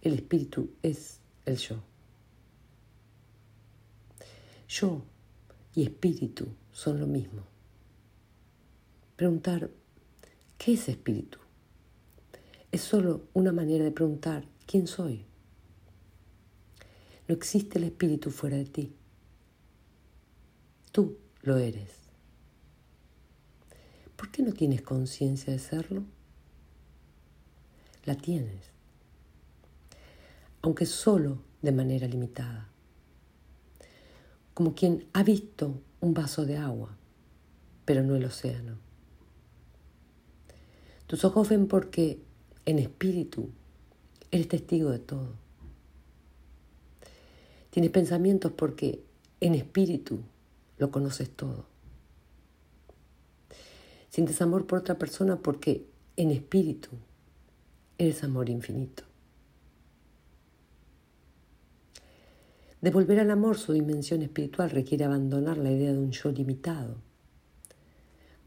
El 0.00 0.14
espíritu 0.14 0.70
es 0.82 1.20
el 1.44 1.56
yo. 1.56 1.82
Yo 4.68 5.02
y 5.74 5.82
espíritu 5.82 6.46
son 6.72 7.00
lo 7.00 7.06
mismo. 7.06 7.42
Preguntar, 9.16 9.70
¿qué 10.56 10.74
es 10.74 10.88
espíritu? 10.88 11.38
Es 12.70 12.82
solo 12.82 13.24
una 13.32 13.50
manera 13.50 13.84
de 13.84 13.90
preguntar, 13.90 14.44
¿quién 14.66 14.86
soy? 14.86 15.24
No 17.26 17.34
existe 17.34 17.78
el 17.78 17.84
espíritu 17.84 18.30
fuera 18.30 18.56
de 18.56 18.66
ti. 18.66 18.92
Tú 20.92 21.18
lo 21.42 21.56
eres. 21.56 21.90
¿Por 24.16 24.30
qué 24.30 24.42
no 24.42 24.52
tienes 24.52 24.82
conciencia 24.82 25.52
de 25.52 25.58
serlo? 25.58 26.04
La 28.04 28.14
tienes 28.14 28.77
aunque 30.62 30.86
solo 30.86 31.38
de 31.62 31.72
manera 31.72 32.06
limitada. 32.06 32.68
como 34.54 34.74
quien 34.74 35.06
ha 35.12 35.22
visto 35.22 35.80
un 36.00 36.14
vaso 36.14 36.44
de 36.44 36.56
agua, 36.56 36.96
pero 37.84 38.02
no 38.02 38.16
el 38.16 38.24
océano. 38.24 38.76
Tus 41.06 41.24
ojos 41.24 41.48
ven 41.48 41.68
porque 41.68 42.20
en 42.66 42.80
espíritu 42.80 43.50
eres 44.32 44.48
testigo 44.48 44.90
de 44.90 44.98
todo. 44.98 45.36
Tienes 47.70 47.92
pensamientos 47.92 48.50
porque 48.50 49.02
en 49.40 49.54
espíritu 49.54 50.20
lo 50.76 50.90
conoces 50.90 51.30
todo. 51.30 51.64
Sientes 54.10 54.42
amor 54.42 54.66
por 54.66 54.80
otra 54.80 54.98
persona 54.98 55.36
porque 55.36 55.86
en 56.16 56.30
espíritu 56.30 56.90
eres 57.96 58.24
amor 58.24 58.50
infinito. 58.50 59.07
Devolver 62.80 63.18
al 63.18 63.30
amor 63.32 63.58
su 63.58 63.72
dimensión 63.72 64.22
espiritual 64.22 64.70
requiere 64.70 65.04
abandonar 65.04 65.58
la 65.58 65.70
idea 65.70 65.92
de 65.92 65.98
un 65.98 66.12
yo 66.12 66.30
limitado, 66.30 66.96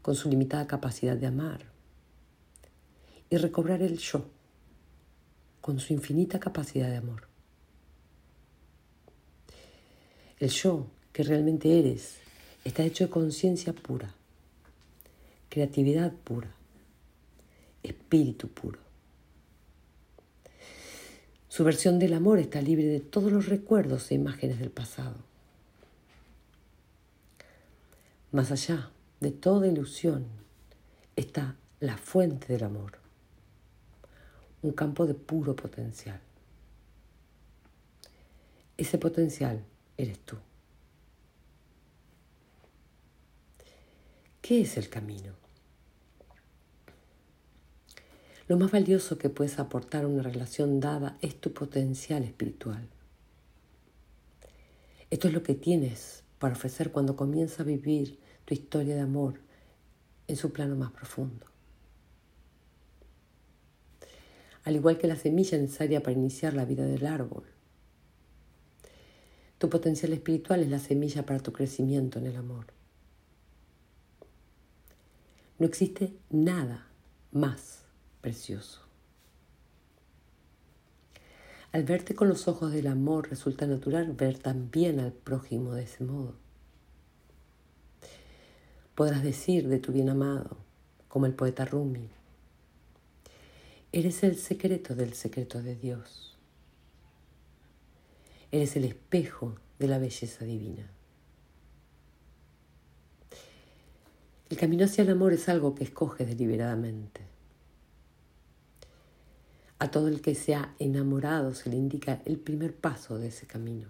con 0.00 0.14
su 0.14 0.30
limitada 0.30 0.66
capacidad 0.66 1.16
de 1.16 1.26
amar, 1.26 1.66
y 3.28 3.36
recobrar 3.36 3.82
el 3.82 3.98
yo, 3.98 4.24
con 5.60 5.78
su 5.78 5.92
infinita 5.92 6.40
capacidad 6.40 6.88
de 6.88 6.96
amor. 6.96 7.28
El 10.38 10.48
yo 10.48 10.86
que 11.12 11.22
realmente 11.22 11.78
eres 11.78 12.16
está 12.64 12.84
hecho 12.84 13.04
de 13.04 13.10
conciencia 13.10 13.72
pura, 13.72 14.14
creatividad 15.50 16.12
pura, 16.12 16.50
espíritu 17.82 18.48
puro. 18.48 18.81
Su 21.52 21.64
versión 21.64 21.98
del 21.98 22.14
amor 22.14 22.38
está 22.38 22.62
libre 22.62 22.86
de 22.86 23.00
todos 23.00 23.30
los 23.30 23.44
recuerdos 23.44 24.10
e 24.10 24.14
imágenes 24.14 24.58
del 24.58 24.70
pasado. 24.70 25.16
Más 28.30 28.50
allá 28.50 28.90
de 29.20 29.32
toda 29.32 29.66
ilusión 29.66 30.24
está 31.14 31.56
la 31.78 31.98
fuente 31.98 32.50
del 32.50 32.64
amor, 32.64 32.92
un 34.62 34.72
campo 34.72 35.04
de 35.04 35.12
puro 35.12 35.54
potencial. 35.54 36.22
Ese 38.78 38.96
potencial 38.96 39.62
eres 39.98 40.20
tú. 40.20 40.38
¿Qué 44.40 44.62
es 44.62 44.78
el 44.78 44.88
camino? 44.88 45.41
Lo 48.48 48.58
más 48.58 48.70
valioso 48.70 49.18
que 49.18 49.30
puedes 49.30 49.58
aportar 49.58 50.04
a 50.04 50.08
una 50.08 50.22
relación 50.22 50.80
dada 50.80 51.16
es 51.20 51.40
tu 51.40 51.52
potencial 51.52 52.24
espiritual. 52.24 52.88
Esto 55.10 55.28
es 55.28 55.34
lo 55.34 55.42
que 55.42 55.54
tienes 55.54 56.24
para 56.38 56.54
ofrecer 56.54 56.90
cuando 56.90 57.16
comienza 57.16 57.62
a 57.62 57.66
vivir 57.66 58.18
tu 58.44 58.54
historia 58.54 58.94
de 58.94 59.02
amor 59.02 59.40
en 60.26 60.36
su 60.36 60.52
plano 60.52 60.74
más 60.74 60.90
profundo. 60.90 61.46
Al 64.64 64.76
igual 64.76 64.98
que 64.98 65.06
la 65.06 65.16
semilla 65.16 65.58
necesaria 65.58 66.02
para 66.02 66.16
iniciar 66.16 66.54
la 66.54 66.64
vida 66.64 66.84
del 66.84 67.06
árbol, 67.06 67.44
tu 69.58 69.68
potencial 69.68 70.12
espiritual 70.12 70.60
es 70.60 70.70
la 70.70 70.78
semilla 70.78 71.24
para 71.24 71.40
tu 71.40 71.52
crecimiento 71.52 72.18
en 72.18 72.26
el 72.26 72.36
amor. 72.36 72.66
No 75.58 75.66
existe 75.66 76.16
nada 76.30 76.88
más 77.30 77.81
precioso. 78.22 78.80
Al 81.72 81.84
verte 81.84 82.14
con 82.14 82.28
los 82.28 82.48
ojos 82.48 82.72
del 82.72 82.86
amor 82.86 83.28
resulta 83.28 83.66
natural 83.66 84.12
ver 84.12 84.38
también 84.38 85.00
al 85.00 85.12
prójimo 85.12 85.74
de 85.74 85.82
ese 85.82 86.04
modo. 86.04 86.34
Podrás 88.94 89.22
decir 89.22 89.68
de 89.68 89.78
tu 89.78 89.92
bien 89.92 90.08
amado, 90.08 90.56
como 91.08 91.26
el 91.26 91.34
poeta 91.34 91.64
Rumi, 91.64 92.08
eres 93.90 94.22
el 94.22 94.36
secreto 94.36 94.94
del 94.94 95.14
secreto 95.14 95.62
de 95.62 95.76
Dios. 95.76 96.36
Eres 98.50 98.76
el 98.76 98.84
espejo 98.84 99.56
de 99.78 99.88
la 99.88 99.98
belleza 99.98 100.44
divina. 100.44 100.90
El 104.50 104.58
camino 104.58 104.84
hacia 104.84 105.02
el 105.04 105.10
amor 105.10 105.32
es 105.32 105.48
algo 105.48 105.74
que 105.74 105.84
escoges 105.84 106.28
deliberadamente. 106.28 107.31
A 109.82 109.90
todo 109.90 110.06
el 110.06 110.20
que 110.20 110.36
se 110.36 110.54
ha 110.54 110.76
enamorado 110.78 111.54
se 111.54 111.68
le 111.68 111.74
indica 111.74 112.22
el 112.24 112.38
primer 112.38 112.72
paso 112.72 113.18
de 113.18 113.26
ese 113.26 113.48
camino. 113.48 113.88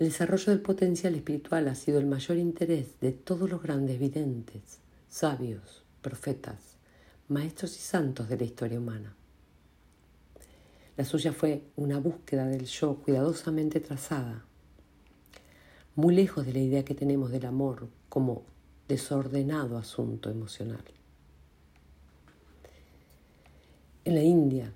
El 0.00 0.08
desarrollo 0.08 0.46
del 0.46 0.60
potencial 0.60 1.14
espiritual 1.14 1.68
ha 1.68 1.76
sido 1.76 2.00
el 2.00 2.06
mayor 2.06 2.38
interés 2.38 2.98
de 3.00 3.12
todos 3.12 3.48
los 3.48 3.62
grandes 3.62 4.00
videntes, 4.00 4.80
sabios, 5.08 5.84
profetas, 6.00 6.78
maestros 7.28 7.76
y 7.76 7.80
santos 7.80 8.28
de 8.28 8.38
la 8.38 8.42
historia 8.42 8.80
humana. 8.80 9.14
La 10.96 11.04
suya 11.04 11.32
fue 11.32 11.62
una 11.76 12.00
búsqueda 12.00 12.48
del 12.48 12.64
yo 12.64 12.96
cuidadosamente 12.96 13.78
trazada, 13.78 14.44
muy 15.94 16.12
lejos 16.12 16.44
de 16.44 16.54
la 16.54 16.58
idea 16.58 16.84
que 16.84 16.96
tenemos 16.96 17.30
del 17.30 17.46
amor 17.46 17.88
como 18.08 18.42
desordenado 18.88 19.78
asunto 19.78 20.28
emocional 20.28 20.82
en 24.04 24.14
la 24.16 24.22
India, 24.22 24.72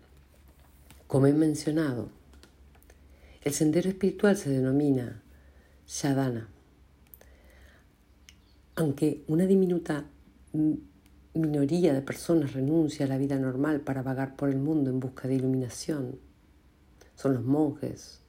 como 1.08 1.26
he 1.26 1.32
mencionado, 1.32 2.10
el 3.42 3.52
sendero 3.52 3.88
espiritual 3.88 4.36
se 4.36 4.50
denomina 4.50 5.22
Shadana. 5.86 6.48
Aunque 8.76 9.24
una 9.26 9.46
diminuta 9.46 10.04
minoría 11.34 11.92
de 11.92 12.02
personas 12.02 12.52
renuncia 12.52 13.06
a 13.06 13.08
la 13.08 13.18
vida 13.18 13.36
normal 13.38 13.80
para 13.80 14.02
vagar 14.02 14.36
por 14.36 14.48
el 14.48 14.58
mundo 14.58 14.90
en 14.90 15.00
busca 15.00 15.26
de 15.26 15.34
iluminación, 15.34 16.18
son 17.16 17.34
los 17.34 17.44
monjes 17.44 18.20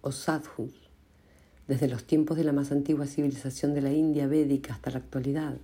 o 0.00 0.10
sadhus, 0.10 0.90
desde 1.68 1.88
los 1.88 2.04
tiempos 2.04 2.36
de 2.36 2.44
la 2.44 2.52
más 2.52 2.72
antigua 2.72 3.06
civilización 3.06 3.74
de 3.74 3.82
la 3.82 3.92
India 3.92 4.26
védica 4.26 4.74
hasta 4.74 4.90
la 4.90 4.98
actualidad. 4.98 5.56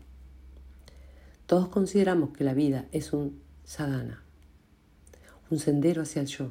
Todos 1.46 1.68
consideramos 1.68 2.30
que 2.30 2.44
la 2.44 2.54
vida 2.54 2.86
es 2.92 3.12
un 3.12 3.40
sadhana 3.64 4.25
un 5.50 5.58
sendero 5.58 6.02
hacia 6.02 6.22
el 6.22 6.28
yo. 6.28 6.50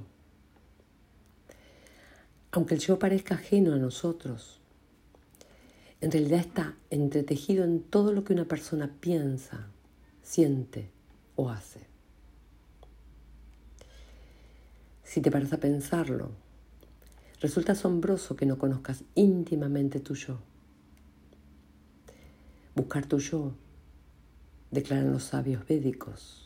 Aunque 2.51 2.75
el 2.75 2.79
yo 2.79 2.97
parezca 2.97 3.35
ajeno 3.35 3.73
a 3.73 3.77
nosotros, 3.77 4.59
en 6.01 6.11
realidad 6.11 6.39
está 6.39 6.75
entretejido 6.89 7.63
en 7.63 7.81
todo 7.81 8.13
lo 8.13 8.23
que 8.23 8.33
una 8.33 8.45
persona 8.45 8.89
piensa, 8.99 9.67
siente 10.21 10.89
o 11.35 11.49
hace. 11.49 11.87
Si 15.03 15.21
te 15.21 15.31
paras 15.31 15.51
a 15.53 15.59
pensarlo, 15.59 16.31
resulta 17.41 17.73
asombroso 17.73 18.35
que 18.35 18.45
no 18.45 18.57
conozcas 18.57 19.03
íntimamente 19.15 19.99
tu 19.99 20.15
yo. 20.15 20.39
Buscar 22.75 23.05
tu 23.05 23.19
yo, 23.19 23.53
declaran 24.71 25.11
los 25.11 25.23
sabios 25.23 25.65
védicos 25.65 26.44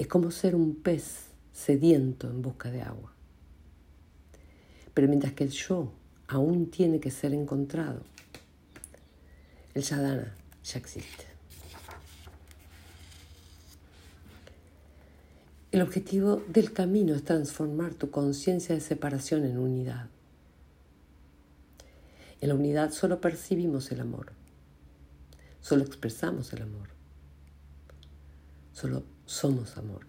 es 0.00 0.06
como 0.06 0.30
ser 0.30 0.54
un 0.54 0.76
pez 0.76 1.26
sediento 1.52 2.26
en 2.30 2.40
busca 2.40 2.70
de 2.70 2.80
agua. 2.80 3.12
Pero 4.94 5.08
mientras 5.08 5.34
que 5.34 5.44
el 5.44 5.50
yo 5.50 5.92
aún 6.26 6.70
tiene 6.70 7.00
que 7.00 7.10
ser 7.10 7.34
encontrado, 7.34 8.00
el 9.74 9.84
sadhana 9.84 10.34
ya 10.64 10.78
existe. 10.78 11.26
El 15.70 15.82
objetivo 15.82 16.42
del 16.48 16.72
camino 16.72 17.14
es 17.14 17.22
transformar 17.22 17.92
tu 17.92 18.10
conciencia 18.10 18.74
de 18.74 18.80
separación 18.80 19.44
en 19.44 19.58
unidad. 19.58 20.08
En 22.40 22.48
la 22.48 22.54
unidad 22.54 22.90
solo 22.92 23.20
percibimos 23.20 23.92
el 23.92 24.00
amor, 24.00 24.32
solo 25.60 25.84
expresamos 25.84 26.54
el 26.54 26.62
amor, 26.62 26.88
solo 28.72 29.04
somos 29.30 29.76
amor. 29.76 30.06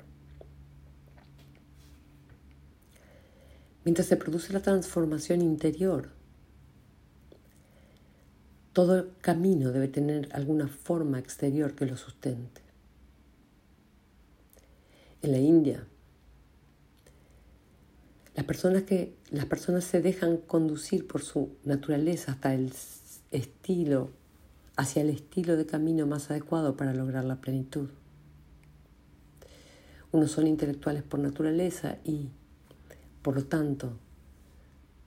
Mientras 3.86 4.08
se 4.08 4.18
produce 4.18 4.52
la 4.52 4.62
transformación 4.62 5.44
interior, 5.44 6.10
todo 8.74 8.98
el 8.98 9.12
camino 9.22 9.72
debe 9.72 9.88
tener 9.88 10.28
alguna 10.34 10.68
forma 10.68 11.20
exterior 11.20 11.76
que 11.76 11.86
lo 11.86 11.98
sustente. 11.98 12.62
En 15.22 15.34
la 15.34 15.38
India, 15.38 15.86
las 18.34 18.46
personas, 18.46 18.84
que, 18.84 19.16
las 19.30 19.46
personas 19.46 19.84
se 19.84 20.02
dejan 20.02 20.38
conducir 20.38 21.08
por 21.08 21.22
su 21.22 21.52
naturaleza 21.64 22.32
hasta 22.32 22.56
el 22.56 22.74
estilo, 23.30 24.10
hacia 24.78 25.04
el 25.04 25.12
estilo 25.12 25.58
de 25.58 25.68
camino 25.68 26.08
más 26.08 26.32
adecuado 26.32 26.76
para 26.76 26.96
lograr 26.96 27.24
la 27.24 27.40
plenitud. 27.40 27.90
Unos 30.12 30.32
son 30.32 30.48
intelectuales 30.48 31.04
por 31.04 31.20
naturaleza 31.20 31.98
y, 32.04 32.30
por 33.22 33.36
lo 33.36 33.46
tanto, 33.46 33.94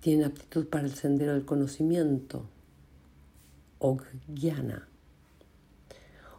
tienen 0.01 0.27
aptitud 0.27 0.67
para 0.67 0.85
el 0.85 0.95
sendero 0.95 1.33
del 1.33 1.45
conocimiento 1.45 2.49
o 3.79 3.99
jnana. 4.29 4.88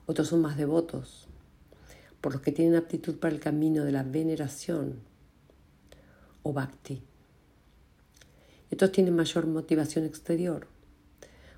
Otros 0.07 0.27
son 0.27 0.41
más 0.41 0.57
devotos, 0.57 1.27
por 2.21 2.33
los 2.33 2.41
que 2.41 2.51
tienen 2.51 2.75
aptitud 2.75 3.17
para 3.17 3.33
el 3.33 3.39
camino 3.39 3.83
de 3.83 3.91
la 3.91 4.03
veneración 4.03 4.99
o 6.41 6.53
bhakti. 6.53 7.03
Estos 8.71 8.91
tienen 8.91 9.15
mayor 9.15 9.45
motivación 9.45 10.05
exterior, 10.05 10.67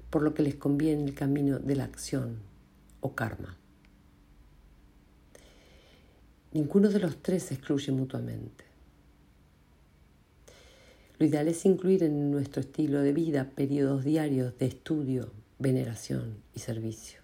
por 0.10 0.24
lo 0.24 0.34
que 0.34 0.43
les 0.43 0.56
conviene 0.56 1.06
el 1.06 1.13
camino 1.13 1.60
de 1.60 1.76
la 1.76 1.86
acción 1.86 2.39
o 3.00 3.15
karma. 3.15 3.58
Ninguno 6.58 6.89
de 6.89 6.98
los 6.98 7.22
tres 7.22 7.43
se 7.43 7.54
excluye 7.54 7.91
mutuamente. 7.91 8.63
Lo 11.20 11.28
ideal 11.28 11.48
es 11.50 11.63
incluir 11.65 12.02
en 12.02 12.32
nuestro 12.32 12.62
estilo 12.62 13.02
de 13.02 13.13
vida 13.13 13.52
periodos 13.52 14.04
diarios 14.04 14.58
de 14.58 14.65
estudio, 14.65 15.32
veneración 15.60 16.41
y 16.56 16.60
servicio. 16.62 17.20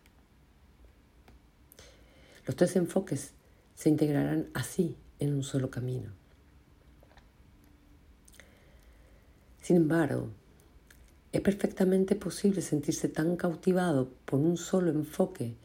Los 2.46 2.56
tres 2.56 2.76
enfoques 2.76 3.34
se 3.74 3.90
integrarán 3.90 4.50
así 4.54 4.98
en 5.18 5.34
un 5.34 5.42
solo 5.42 5.72
camino. 5.72 6.12
Sin 9.64 9.78
embargo, 9.78 10.30
es 11.32 11.42
perfectamente 11.42 12.16
posible 12.16 12.62
sentirse 12.62 13.10
tan 13.10 13.36
cautivado 13.36 14.12
por 14.26 14.40
un 14.40 14.58
solo 14.58 14.92
enfoque 14.92 15.56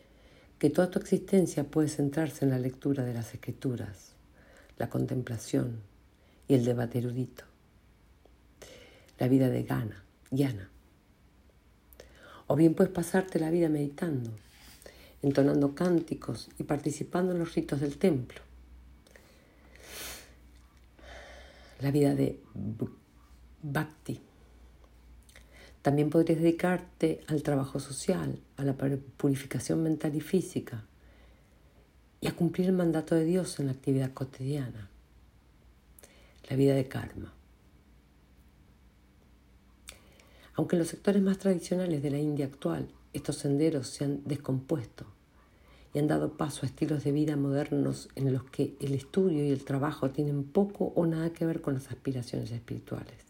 que 0.58 0.70
toda 0.70 0.90
tu 0.90 0.98
existencia 0.98 1.64
puede 1.64 1.88
centrarse 1.88 2.44
en 2.44 2.50
la 2.50 2.58
lectura 2.58 3.04
de 3.04 3.14
las 3.14 3.32
escrituras, 3.32 4.12
la 4.76 4.90
contemplación 4.90 5.80
y 6.48 6.54
el 6.54 6.64
debate 6.64 6.98
erudito. 6.98 7.44
La 9.18 9.28
vida 9.28 9.48
de 9.48 9.62
gana, 9.62 10.04
llana. 10.30 10.68
O 12.46 12.56
bien 12.56 12.74
puedes 12.74 12.92
pasarte 12.92 13.38
la 13.38 13.50
vida 13.50 13.68
meditando, 13.68 14.30
entonando 15.22 15.74
cánticos 15.74 16.48
y 16.58 16.64
participando 16.64 17.32
en 17.32 17.38
los 17.38 17.54
ritos 17.54 17.80
del 17.80 17.98
templo. 17.98 18.40
La 21.80 21.90
vida 21.90 22.14
de 22.14 22.40
bhakti. 23.62 24.27
También 25.82 26.10
podrías 26.10 26.40
dedicarte 26.40 27.20
al 27.28 27.42
trabajo 27.42 27.80
social, 27.80 28.38
a 28.56 28.64
la 28.64 28.74
purificación 28.74 29.82
mental 29.82 30.14
y 30.14 30.20
física 30.20 30.84
y 32.20 32.26
a 32.26 32.34
cumplir 32.34 32.66
el 32.66 32.72
mandato 32.72 33.14
de 33.14 33.24
Dios 33.24 33.58
en 33.60 33.66
la 33.66 33.72
actividad 33.72 34.12
cotidiana. 34.12 34.90
La 36.50 36.56
vida 36.56 36.74
de 36.74 36.88
karma. 36.88 37.32
Aunque 40.54 40.74
en 40.74 40.80
los 40.80 40.88
sectores 40.88 41.22
más 41.22 41.38
tradicionales 41.38 42.02
de 42.02 42.10
la 42.10 42.18
India 42.18 42.46
actual 42.46 42.88
estos 43.12 43.36
senderos 43.36 43.88
se 43.88 44.04
han 44.04 44.22
descompuesto 44.24 45.06
y 45.94 45.98
han 45.98 46.08
dado 46.08 46.36
paso 46.36 46.60
a 46.62 46.66
estilos 46.66 47.04
de 47.04 47.12
vida 47.12 47.36
modernos 47.36 48.08
en 48.16 48.32
los 48.32 48.42
que 48.44 48.76
el 48.80 48.94
estudio 48.94 49.44
y 49.44 49.50
el 49.50 49.64
trabajo 49.64 50.10
tienen 50.10 50.44
poco 50.44 50.92
o 50.96 51.06
nada 51.06 51.32
que 51.32 51.46
ver 51.46 51.60
con 51.60 51.74
las 51.74 51.88
aspiraciones 51.88 52.50
espirituales. 52.50 53.27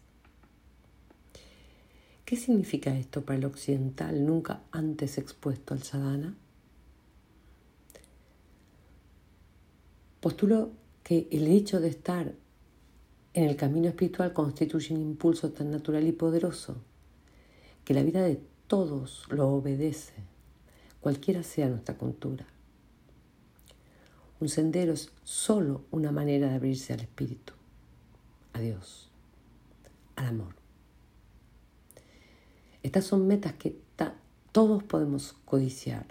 ¿Qué 2.29 2.35
significa 2.35 2.95
esto 2.95 3.25
para 3.25 3.39
el 3.39 3.45
occidental 3.45 4.23
nunca 4.23 4.61
antes 4.71 5.17
expuesto 5.17 5.73
al 5.73 5.81
sadhana? 5.81 6.35
Postulo 10.21 10.69
que 11.01 11.27
el 11.31 11.47
hecho 11.47 11.79
de 11.79 11.87
estar 11.87 12.35
en 13.33 13.43
el 13.45 13.55
camino 13.55 13.87
espiritual 13.87 14.31
constituye 14.31 14.93
un 14.93 15.01
impulso 15.01 15.51
tan 15.51 15.71
natural 15.71 16.05
y 16.05 16.11
poderoso 16.11 16.75
que 17.83 17.95
la 17.95 18.03
vida 18.03 18.21
de 18.21 18.39
todos 18.67 19.25
lo 19.31 19.47
obedece, 19.47 20.13
cualquiera 21.01 21.41
sea 21.41 21.67
nuestra 21.67 21.97
cultura. 21.97 22.45
Un 24.39 24.49
sendero 24.49 24.93
es 24.93 25.11
solo 25.23 25.85
una 25.89 26.11
manera 26.11 26.49
de 26.49 26.55
abrirse 26.57 26.93
al 26.93 26.99
espíritu, 26.99 27.53
a 28.53 28.59
Dios, 28.59 29.09
al 30.15 30.27
amor. 30.27 30.58
Estas 32.83 33.05
son 33.05 33.27
metas 33.27 33.53
que 33.53 33.75
todos 34.51 34.83
podemos 34.83 35.35
codiciar. 35.45 36.05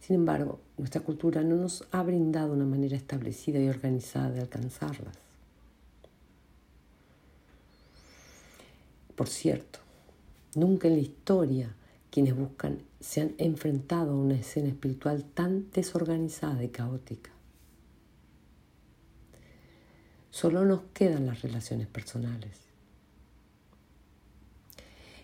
Sin 0.00 0.16
embargo, 0.16 0.60
nuestra 0.78 1.02
cultura 1.02 1.42
no 1.42 1.56
nos 1.56 1.84
ha 1.90 2.02
brindado 2.02 2.52
una 2.52 2.64
manera 2.64 2.96
establecida 2.96 3.58
y 3.58 3.68
organizada 3.68 4.30
de 4.30 4.40
alcanzarlas. 4.40 5.16
Por 9.14 9.28
cierto, 9.28 9.80
nunca 10.54 10.88
en 10.88 10.94
la 10.94 11.00
historia 11.00 11.74
quienes 12.10 12.34
buscan 12.34 12.78
se 13.00 13.20
han 13.20 13.34
enfrentado 13.38 14.12
a 14.12 14.16
una 14.16 14.36
escena 14.36 14.68
espiritual 14.68 15.24
tan 15.24 15.70
desorganizada 15.72 16.62
y 16.64 16.68
caótica. 16.68 17.30
Solo 20.30 20.64
nos 20.64 20.82
quedan 20.94 21.26
las 21.26 21.42
relaciones 21.42 21.88
personales. 21.88 22.67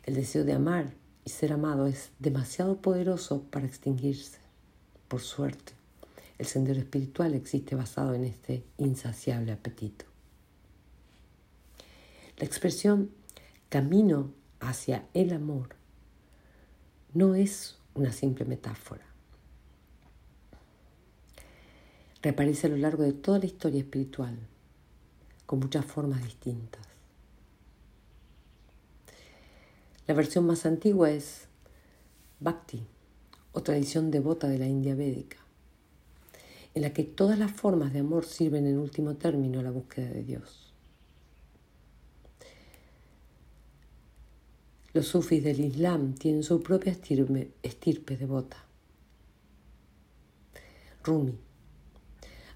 El 0.04 0.14
deseo 0.14 0.44
de 0.44 0.52
amar 0.52 0.92
y 1.24 1.30
ser 1.30 1.52
amado 1.52 1.86
es 1.86 2.10
demasiado 2.18 2.76
poderoso 2.76 3.42
para 3.44 3.66
extinguirse. 3.66 4.38
Por 5.08 5.22
suerte, 5.22 5.72
el 6.38 6.46
sendero 6.46 6.80
espiritual 6.80 7.34
existe 7.34 7.74
basado 7.74 8.12
en 8.14 8.24
este 8.24 8.64
insaciable 8.76 9.52
apetito. 9.52 10.04
La 12.36 12.44
expresión 12.44 13.10
camino 13.70 14.30
hacia 14.60 15.06
el 15.14 15.32
amor 15.32 15.70
no 17.14 17.34
es 17.34 17.78
una 17.94 18.12
simple 18.12 18.44
metáfora. 18.44 19.06
Reaparece 22.20 22.66
a 22.66 22.70
lo 22.70 22.76
largo 22.76 23.04
de 23.04 23.12
toda 23.12 23.38
la 23.38 23.46
historia 23.46 23.80
espiritual, 23.80 24.36
con 25.46 25.60
muchas 25.60 25.84
formas 25.84 26.22
distintas. 26.24 26.93
La 30.06 30.12
versión 30.12 30.44
más 30.46 30.66
antigua 30.66 31.10
es 31.10 31.48
Bhakti, 32.38 32.86
o 33.52 33.62
tradición 33.62 34.10
devota 34.10 34.48
de 34.48 34.58
la 34.58 34.66
India 34.66 34.94
védica, 34.94 35.38
en 36.74 36.82
la 36.82 36.92
que 36.92 37.04
todas 37.04 37.38
las 37.38 37.50
formas 37.50 37.94
de 37.94 38.00
amor 38.00 38.26
sirven 38.26 38.66
en 38.66 38.78
último 38.78 39.14
término 39.16 39.60
a 39.60 39.62
la 39.62 39.70
búsqueda 39.70 40.10
de 40.10 40.22
Dios. 40.22 40.74
Los 44.92 45.06
sufis 45.06 45.42
del 45.42 45.60
Islam 45.60 46.14
tienen 46.14 46.42
su 46.42 46.62
propia 46.62 46.92
estirpe, 46.92 47.52
estirpe 47.62 48.18
devota. 48.18 48.58
Rumi, 51.02 51.38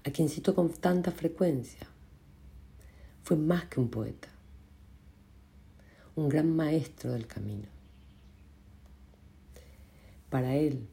a 0.05 0.11
quien 0.11 0.29
cito 0.29 0.53
con 0.53 0.69
tanta 0.69 1.11
frecuencia, 1.11 1.87
fue 3.23 3.37
más 3.37 3.65
que 3.65 3.79
un 3.79 3.89
poeta 3.89 4.38
un 6.19 6.27
gran 6.27 6.53
maestro 6.53 7.13
del 7.13 7.27
camino. 7.27 7.67
Para 10.29 10.55
él, 10.55 10.87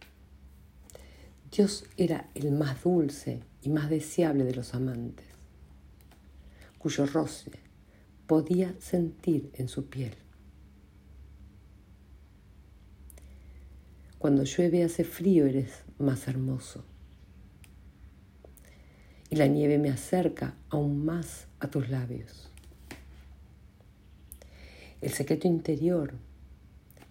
Dios 1.50 1.84
era 1.96 2.30
el 2.34 2.52
más 2.52 2.84
dulce 2.84 3.42
y 3.60 3.70
más 3.70 3.90
deseable 3.90 4.44
de 4.44 4.54
los 4.54 4.74
amantes, 4.74 5.26
cuyo 6.78 7.06
roce 7.06 7.50
podía 8.26 8.74
sentir 8.78 9.50
en 9.54 9.68
su 9.68 9.86
piel. 9.86 10.14
Cuando 14.18 14.44
llueve 14.44 14.84
hace 14.84 15.04
frío 15.04 15.46
eres 15.46 15.82
más 15.98 16.26
hermoso. 16.28 16.84
Y 19.28 19.36
la 19.36 19.48
nieve 19.48 19.78
me 19.78 19.90
acerca 19.90 20.54
aún 20.70 21.04
más 21.04 21.48
a 21.58 21.68
tus 21.68 21.88
labios 21.88 22.45
el 25.00 25.12
secreto 25.12 25.46
interior, 25.46 26.14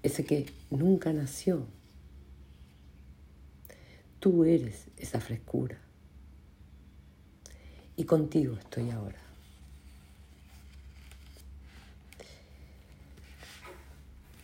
ese 0.04 0.26
que 0.26 0.48
nunca 0.70 1.14
nació. 1.14 1.66
Tú 4.20 4.44
eres 4.44 4.88
esa 4.98 5.20
frescura. 5.20 5.80
Y 7.96 8.04
contigo 8.06 8.56
estoy 8.56 8.90
ahora. 8.90 9.20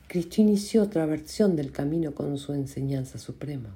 Cristo 0.07 0.41
inició 0.41 0.83
otra 0.83 1.05
versión 1.05 1.55
del 1.55 1.71
camino 1.71 2.13
con 2.13 2.37
su 2.37 2.53
enseñanza 2.53 3.17
suprema. 3.17 3.73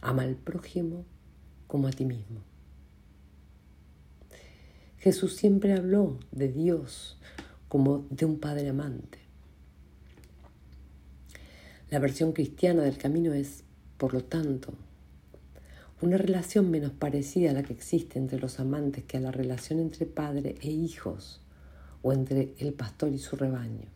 Ama 0.00 0.22
al 0.22 0.36
prójimo 0.36 1.04
como 1.66 1.88
a 1.88 1.90
ti 1.90 2.04
mismo. 2.04 2.40
Jesús 5.06 5.36
siempre 5.36 5.72
habló 5.72 6.18
de 6.32 6.48
Dios 6.48 7.16
como 7.68 8.08
de 8.10 8.24
un 8.24 8.40
padre 8.40 8.70
amante. 8.70 9.20
La 11.90 12.00
versión 12.00 12.32
cristiana 12.32 12.82
del 12.82 12.98
camino 12.98 13.32
es, 13.32 13.62
por 13.98 14.14
lo 14.14 14.24
tanto, 14.24 14.72
una 16.02 16.16
relación 16.18 16.72
menos 16.72 16.90
parecida 16.90 17.50
a 17.50 17.52
la 17.52 17.62
que 17.62 17.72
existe 17.72 18.18
entre 18.18 18.40
los 18.40 18.58
amantes 18.58 19.04
que 19.04 19.18
a 19.18 19.20
la 19.20 19.30
relación 19.30 19.78
entre 19.78 20.06
padre 20.06 20.56
e 20.60 20.72
hijos 20.72 21.40
o 22.02 22.12
entre 22.12 22.54
el 22.58 22.72
pastor 22.72 23.12
y 23.12 23.18
su 23.18 23.36
rebaño. 23.36 23.86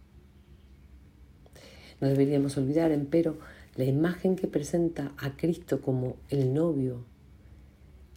No 2.00 2.06
deberíamos 2.06 2.56
olvidar, 2.56 2.92
empero, 2.92 3.36
la 3.74 3.84
imagen 3.84 4.36
que 4.36 4.46
presenta 4.46 5.12
a 5.18 5.36
Cristo 5.36 5.80
como 5.80 6.18
el 6.28 6.54
novio 6.54 7.04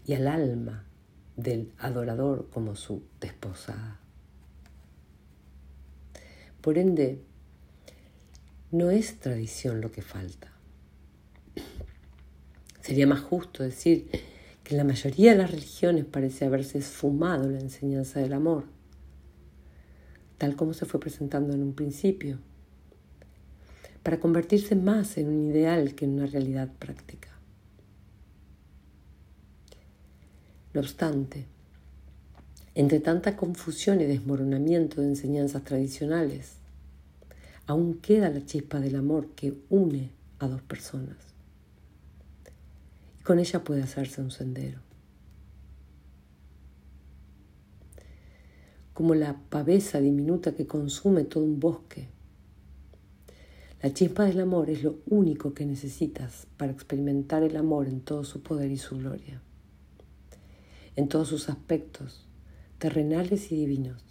y 0.06 0.14
al 0.14 0.28
alma 0.28 0.86
del 1.36 1.72
adorador 1.78 2.50
como 2.52 2.76
su 2.76 3.04
desposada. 3.20 4.00
Por 6.62 6.78
ende, 6.78 7.20
no 8.72 8.90
es 8.90 9.20
tradición 9.20 9.82
lo 9.82 9.92
que 9.92 10.02
falta. 10.02 10.52
Sería 12.82 13.08
más 13.08 13.22
justo 13.22 13.64
decir 13.64 14.10
que 14.64 14.76
la 14.76 14.84
mayoría 14.84 15.32
de 15.32 15.38
las 15.38 15.52
religiones 15.52 16.06
parece 16.06 16.46
haberse 16.46 16.78
esfumado 16.78 17.50
la 17.50 17.60
enseñanza 17.60 18.20
del 18.20 18.34
amor, 18.34 18.66
tal 20.38 20.56
como 20.56 20.74
se 20.74 20.86
fue 20.86 21.00
presentando 21.00 21.54
en 21.54 21.62
un 21.62 21.74
principio, 21.74 22.40
para 24.04 24.20
convertirse 24.20 24.76
más 24.76 25.18
en 25.18 25.28
un 25.28 25.50
ideal 25.50 25.96
que 25.96 26.06
en 26.06 26.14
una 26.14 26.26
realidad 26.26 26.70
práctica. 26.80 27.33
No 30.74 30.82
obstante, 30.82 31.46
entre 32.74 33.00
tanta 33.00 33.38
confusión 33.38 34.02
y 34.02 34.06
desmoronamiento 34.06 35.02
de 35.02 35.08
enseñanzas 35.10 35.64
tradicionales, 35.64 36.56
aún 37.68 38.00
queda 38.00 38.32
la 38.32 38.44
chispa 38.44 38.80
del 38.80 38.96
amor 38.96 39.28
que 39.36 39.54
une 39.70 40.10
a 40.40 40.48
dos 40.48 40.64
personas. 40.64 41.18
Y 43.20 43.24
con 43.24 43.38
ella 43.38 43.64
puede 43.64 43.84
hacerse 43.84 44.22
un 44.22 44.32
sendero. 44.32 44.80
Como 48.96 49.14
la 49.14 49.40
pavesa 49.50 50.00
diminuta 50.00 50.56
que 50.56 50.66
consume 50.66 51.24
todo 51.24 51.44
un 51.44 51.60
bosque. 51.60 52.08
La 53.84 53.94
chispa 53.94 54.26
del 54.26 54.40
amor 54.40 54.72
es 54.72 54.82
lo 54.82 54.98
único 55.06 55.54
que 55.54 55.68
necesitas 55.68 56.48
para 56.58 56.72
experimentar 56.72 57.44
el 57.44 57.58
amor 57.58 57.88
en 57.88 58.02
todo 58.02 58.24
su 58.24 58.42
poder 58.42 58.72
y 58.72 58.78
su 58.78 58.98
gloria 58.98 59.42
en 60.96 61.08
todos 61.08 61.28
sus 61.28 61.50
aspectos, 61.50 62.26
terrenales 62.78 63.52
y 63.52 63.56
divinos. 63.56 64.02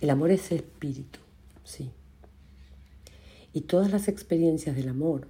El 0.00 0.10
amor 0.10 0.30
es 0.30 0.50
espíritu, 0.50 1.20
sí. 1.64 1.90
Y 3.52 3.62
todas 3.62 3.90
las 3.90 4.08
experiencias 4.08 4.74
del 4.74 4.88
amor, 4.88 5.28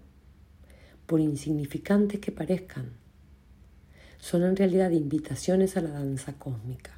por 1.06 1.20
insignificantes 1.20 2.20
que 2.20 2.30
parezcan, 2.30 2.92
son 4.20 4.44
en 4.44 4.56
realidad 4.56 4.90
invitaciones 4.90 5.76
a 5.76 5.80
la 5.80 5.90
danza 5.90 6.35
cósmica. 6.35 6.92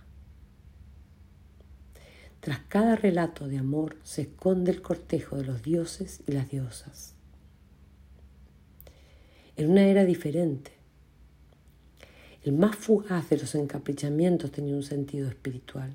Tras 2.41 2.59
cada 2.69 2.97
relato 2.97 3.47
de 3.47 3.59
amor 3.59 3.97
se 4.03 4.23
esconde 4.23 4.73
el 4.73 4.83
cortejo 4.83 5.37
de 5.37 5.45
los 5.45 5.63
dioses 5.63 6.21
y 6.27 6.33
las 6.33 6.51
diosas. 6.51 7.15
En 9.57 9.71
una 9.71 9.85
era 9.85 10.05
diferente, 10.05 10.73
el 12.45 12.53
más 12.53 12.75
fugaz 12.75 13.29
de 13.29 13.39
los 13.39 13.55
encaprichamientos 13.55 14.51
tenía 14.51 14.75
un 14.75 14.83
sentido 14.83 15.29
espiritual. 15.29 15.95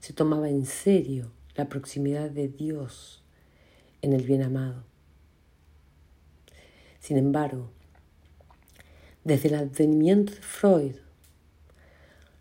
Se 0.00 0.12
tomaba 0.12 0.50
en 0.50 0.66
serio 0.66 1.32
la 1.56 1.68
proximidad 1.68 2.30
de 2.30 2.48
Dios 2.48 3.22
en 4.02 4.12
el 4.12 4.24
bien 4.24 4.42
amado. 4.42 4.84
Sin 7.00 7.16
embargo, 7.16 7.70
desde 9.24 9.48
el 9.48 9.54
advenimiento 9.54 10.34
de 10.34 10.42
Freud, 10.42 10.94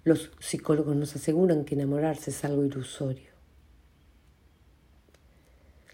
los 0.04 0.32
psicólogos 0.40 0.98
nos 0.98 1.16
aseguran 1.16 1.64
que 1.64 1.76
enamorarse 1.76 2.32
es 2.32 2.44
algo 2.44 2.66
ilusorio. 2.66 3.32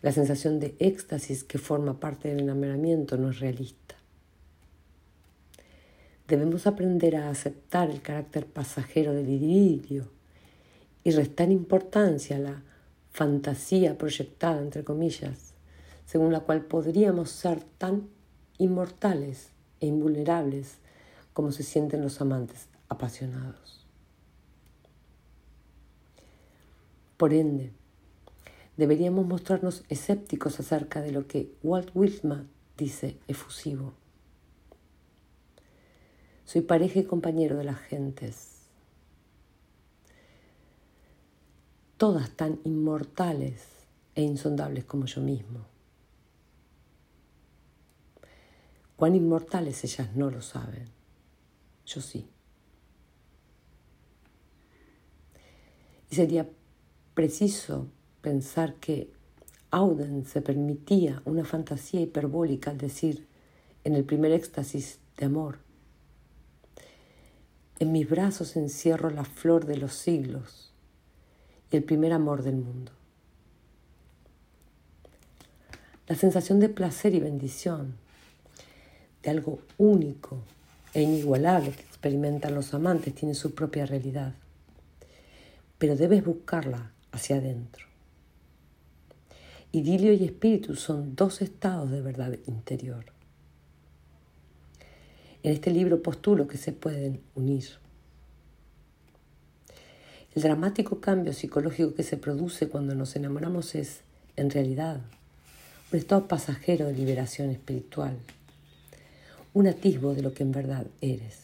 La 0.01 0.11
sensación 0.11 0.59
de 0.59 0.75
éxtasis 0.79 1.43
que 1.43 1.59
forma 1.59 1.99
parte 1.99 2.29
del 2.29 2.39
enamoramiento 2.39 3.17
no 3.17 3.29
es 3.29 3.39
realista. 3.39 3.98
Debemos 6.29 6.67
aprender 6.67 7.15
a 7.15 7.31
aceptar 7.31 7.89
el 7.89 8.03
carácter 8.03 8.45
pasajero 8.45 9.13
del 9.15 9.29
idilio 9.29 10.11
y 11.03 11.09
restar 11.09 11.51
importancia 11.51 12.35
a 12.35 12.39
la 12.39 12.63
fantasía 13.11 13.97
proyectada, 13.97 14.61
entre 14.61 14.83
comillas, 14.83 15.55
según 16.05 16.31
la 16.31 16.41
cual 16.41 16.65
podríamos 16.65 17.31
ser 17.31 17.63
tan 17.79 18.09
inmortales 18.59 19.49
e 19.79 19.87
invulnerables 19.87 20.77
como 21.33 21.51
se 21.51 21.63
sienten 21.63 22.03
los 22.03 22.21
amantes 22.21 22.67
apasionados. 22.89 23.87
Por 27.17 27.33
ende, 27.33 27.71
deberíamos 28.77 29.25
mostrarnos 29.25 29.83
escépticos 29.89 30.59
acerca 30.59 31.01
de 31.01 31.11
lo 31.11 31.25
que 31.25 31.51
Walt 31.63 31.89
Whitman 31.95 32.47
dice 32.77 33.17
efusivo. 33.27 33.93
Soy 36.49 36.61
pareja 36.61 36.97
y 36.97 37.03
compañero 37.03 37.57
de 37.57 37.63
las 37.63 37.77
gentes. 37.77 38.63
Todas 41.95 42.31
tan 42.31 42.59
inmortales 42.63 43.67
e 44.15 44.23
insondables 44.23 44.83
como 44.83 45.05
yo 45.05 45.21
mismo. 45.21 45.67
Cuán 48.95 49.13
inmortales 49.13 49.83
ellas 49.83 50.15
no 50.15 50.31
lo 50.31 50.41
saben. 50.41 50.89
Yo 51.85 52.01
sí. 52.01 52.27
Y 56.09 56.15
sería 56.15 56.49
preciso 57.13 57.85
pensar 58.21 58.73
que 58.77 59.13
Auden 59.69 60.25
se 60.25 60.41
permitía 60.41 61.21
una 61.25 61.45
fantasía 61.45 62.01
hiperbólica 62.01 62.71
al 62.71 62.79
decir, 62.79 63.27
en 63.83 63.93
el 63.93 64.03
primer 64.03 64.31
éxtasis 64.31 64.97
de 65.15 65.27
amor, 65.27 65.68
en 67.79 67.91
mis 67.93 68.09
brazos 68.09 68.57
encierro 68.57 69.09
la 69.09 69.23
flor 69.23 69.65
de 69.65 69.77
los 69.77 69.93
siglos 69.93 70.71
y 71.71 71.77
el 71.77 71.83
primer 71.83 72.11
amor 72.11 72.43
del 72.43 72.57
mundo. 72.57 72.91
La 76.07 76.15
sensación 76.15 76.59
de 76.59 76.69
placer 76.69 77.13
y 77.13 77.19
bendición, 77.19 77.95
de 79.23 79.29
algo 79.29 79.59
único 79.77 80.39
e 80.93 81.01
inigualable 81.01 81.71
que 81.71 81.81
experimentan 81.83 82.55
los 82.55 82.73
amantes, 82.73 83.15
tiene 83.15 83.35
su 83.35 83.53
propia 83.53 83.85
realidad, 83.85 84.33
pero 85.77 85.95
debes 85.95 86.25
buscarla 86.25 86.91
hacia 87.11 87.37
adentro. 87.37 87.85
Idilio 89.71 90.13
y 90.13 90.25
espíritu 90.25 90.75
son 90.75 91.15
dos 91.15 91.41
estados 91.41 91.91
de 91.91 92.01
verdad 92.01 92.35
interior. 92.47 93.18
En 95.41 95.53
este 95.53 95.71
libro 95.71 96.03
postulo 96.03 96.47
que 96.47 96.57
se 96.57 96.73
pueden 96.73 97.21
unir. 97.33 97.65
El 100.35 100.41
dramático 100.41 100.99
cambio 100.99 101.33
psicológico 101.33 101.95
que 101.95 102.03
se 102.03 102.17
produce 102.17 102.67
cuando 102.67 102.93
nos 102.93 103.15
enamoramos 103.15 103.73
es, 103.73 104.01
en 104.35 104.49
realidad, 104.49 105.01
un 105.91 105.99
estado 105.99 106.27
pasajero 106.27 106.87
de 106.87 106.93
liberación 106.93 107.49
espiritual, 107.49 108.17
un 109.53 109.67
atisbo 109.67 110.13
de 110.13 110.21
lo 110.21 110.33
que 110.33 110.43
en 110.43 110.51
verdad 110.51 110.85
eres. 111.01 111.39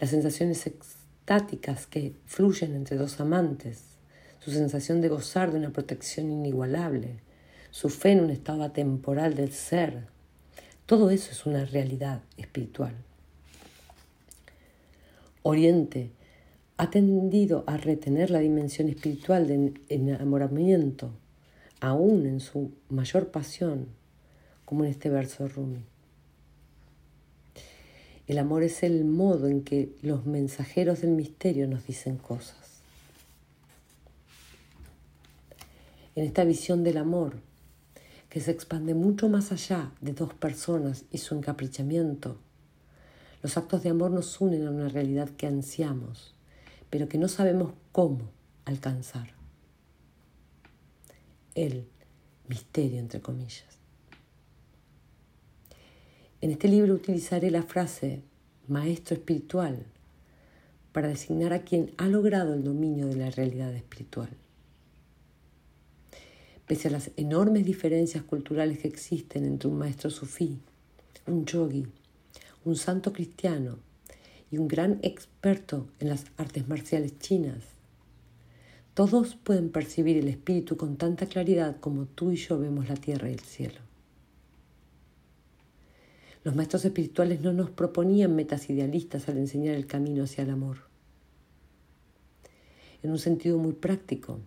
Las 0.00 0.10
sensaciones 0.10 0.66
extáticas 0.66 1.86
que 1.86 2.14
fluyen 2.26 2.74
entre 2.74 2.96
dos 2.96 3.20
amantes, 3.20 3.82
su 4.40 4.50
sensación 4.50 5.00
de 5.00 5.08
gozar 5.08 5.52
de 5.52 5.58
una 5.58 5.70
protección 5.70 6.30
inigualable, 6.30 7.20
su 7.70 7.88
fe 7.88 8.12
en 8.12 8.20
un 8.20 8.30
estado 8.30 8.62
atemporal 8.62 9.34
del 9.34 9.52
ser, 9.52 10.15
todo 10.86 11.10
eso 11.10 11.32
es 11.32 11.44
una 11.46 11.64
realidad 11.64 12.22
espiritual. 12.36 12.94
Oriente 15.42 16.10
ha 16.76 16.90
tendido 16.90 17.64
a 17.66 17.76
retener 17.76 18.30
la 18.30 18.38
dimensión 18.38 18.88
espiritual 18.88 19.48
del 19.48 19.80
enamoramiento, 19.88 21.10
aún 21.80 22.26
en 22.26 22.40
su 22.40 22.72
mayor 22.88 23.30
pasión, 23.30 23.88
como 24.64 24.84
en 24.84 24.90
este 24.90 25.10
verso 25.10 25.44
de 25.44 25.48
Rumi. 25.50 25.84
El 28.26 28.38
amor 28.38 28.62
es 28.62 28.82
el 28.82 29.04
modo 29.04 29.46
en 29.48 29.62
que 29.62 29.90
los 30.02 30.26
mensajeros 30.26 31.00
del 31.00 31.10
misterio 31.10 31.68
nos 31.68 31.86
dicen 31.86 32.16
cosas. 32.16 32.80
En 36.16 36.24
esta 36.24 36.44
visión 36.44 36.82
del 36.82 36.96
amor, 36.96 37.34
que 38.36 38.42
se 38.42 38.50
expande 38.50 38.92
mucho 38.92 39.30
más 39.30 39.50
allá 39.50 39.92
de 40.02 40.12
dos 40.12 40.34
personas 40.34 41.06
y 41.10 41.16
su 41.16 41.34
encaprichamiento. 41.34 42.36
Los 43.42 43.56
actos 43.56 43.82
de 43.82 43.88
amor 43.88 44.10
nos 44.10 44.38
unen 44.42 44.66
a 44.66 44.70
una 44.70 44.90
realidad 44.90 45.30
que 45.30 45.46
ansiamos, 45.46 46.34
pero 46.90 47.08
que 47.08 47.16
no 47.16 47.28
sabemos 47.28 47.72
cómo 47.92 48.28
alcanzar. 48.66 49.30
El 51.54 51.88
misterio, 52.46 52.98
entre 52.98 53.22
comillas. 53.22 53.78
En 56.42 56.50
este 56.50 56.68
libro 56.68 56.92
utilizaré 56.92 57.50
la 57.50 57.62
frase 57.62 58.22
maestro 58.68 59.16
espiritual 59.16 59.86
para 60.92 61.08
designar 61.08 61.54
a 61.54 61.62
quien 61.62 61.94
ha 61.96 62.06
logrado 62.06 62.52
el 62.52 62.64
dominio 62.64 63.06
de 63.06 63.16
la 63.16 63.30
realidad 63.30 63.74
espiritual. 63.74 64.28
Pese 66.66 66.88
a 66.88 66.90
las 66.90 67.10
enormes 67.16 67.64
diferencias 67.64 68.24
culturales 68.24 68.78
que 68.78 68.88
existen 68.88 69.44
entre 69.44 69.68
un 69.68 69.78
maestro 69.78 70.10
sufí, 70.10 70.58
un 71.26 71.46
yogi, 71.46 71.86
un 72.64 72.76
santo 72.76 73.12
cristiano 73.12 73.78
y 74.50 74.58
un 74.58 74.66
gran 74.66 74.98
experto 75.02 75.88
en 76.00 76.08
las 76.08 76.24
artes 76.36 76.66
marciales 76.68 77.18
chinas, 77.18 77.76
todos 78.96 79.36
pueden 79.36 79.68
percibir 79.68 80.16
el 80.16 80.26
espíritu 80.26 80.78
con 80.78 80.96
tanta 80.96 81.26
claridad 81.26 81.76
como 81.80 82.06
tú 82.06 82.32
y 82.32 82.36
yo 82.36 82.58
vemos 82.58 82.88
la 82.88 82.96
tierra 82.96 83.28
y 83.28 83.34
el 83.34 83.40
cielo. 83.40 83.78
Los 86.42 86.56
maestros 86.56 86.84
espirituales 86.86 87.42
no 87.42 87.52
nos 87.52 87.70
proponían 87.70 88.34
metas 88.34 88.70
idealistas 88.70 89.28
al 89.28 89.36
enseñar 89.36 89.74
el 89.74 89.86
camino 89.86 90.24
hacia 90.24 90.44
el 90.44 90.50
amor. 90.50 90.78
En 93.02 93.10
un 93.10 93.18
sentido 93.18 93.58
muy 93.58 93.74
práctico, 93.74 94.40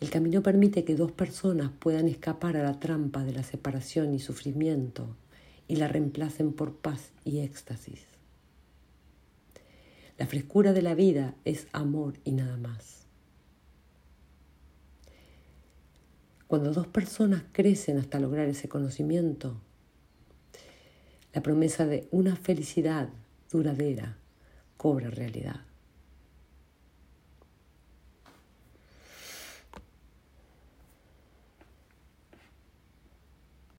el 0.00 0.10
camino 0.10 0.42
permite 0.42 0.84
que 0.84 0.96
dos 0.96 1.12
personas 1.12 1.70
puedan 1.78 2.08
escapar 2.08 2.56
a 2.56 2.62
la 2.62 2.80
trampa 2.80 3.24
de 3.24 3.32
la 3.32 3.42
separación 3.42 4.14
y 4.14 4.18
sufrimiento 4.18 5.16
y 5.68 5.76
la 5.76 5.88
reemplacen 5.88 6.52
por 6.52 6.76
paz 6.76 7.12
y 7.24 7.38
éxtasis. 7.40 8.04
La 10.18 10.26
frescura 10.26 10.72
de 10.72 10.82
la 10.82 10.94
vida 10.94 11.34
es 11.44 11.66
amor 11.72 12.14
y 12.24 12.32
nada 12.32 12.56
más. 12.56 13.06
Cuando 16.46 16.72
dos 16.72 16.86
personas 16.86 17.42
crecen 17.52 17.98
hasta 17.98 18.20
lograr 18.20 18.48
ese 18.48 18.68
conocimiento, 18.68 19.60
la 21.32 21.42
promesa 21.42 21.86
de 21.86 22.06
una 22.12 22.36
felicidad 22.36 23.08
duradera 23.50 24.18
cobra 24.76 25.10
realidad. 25.10 25.62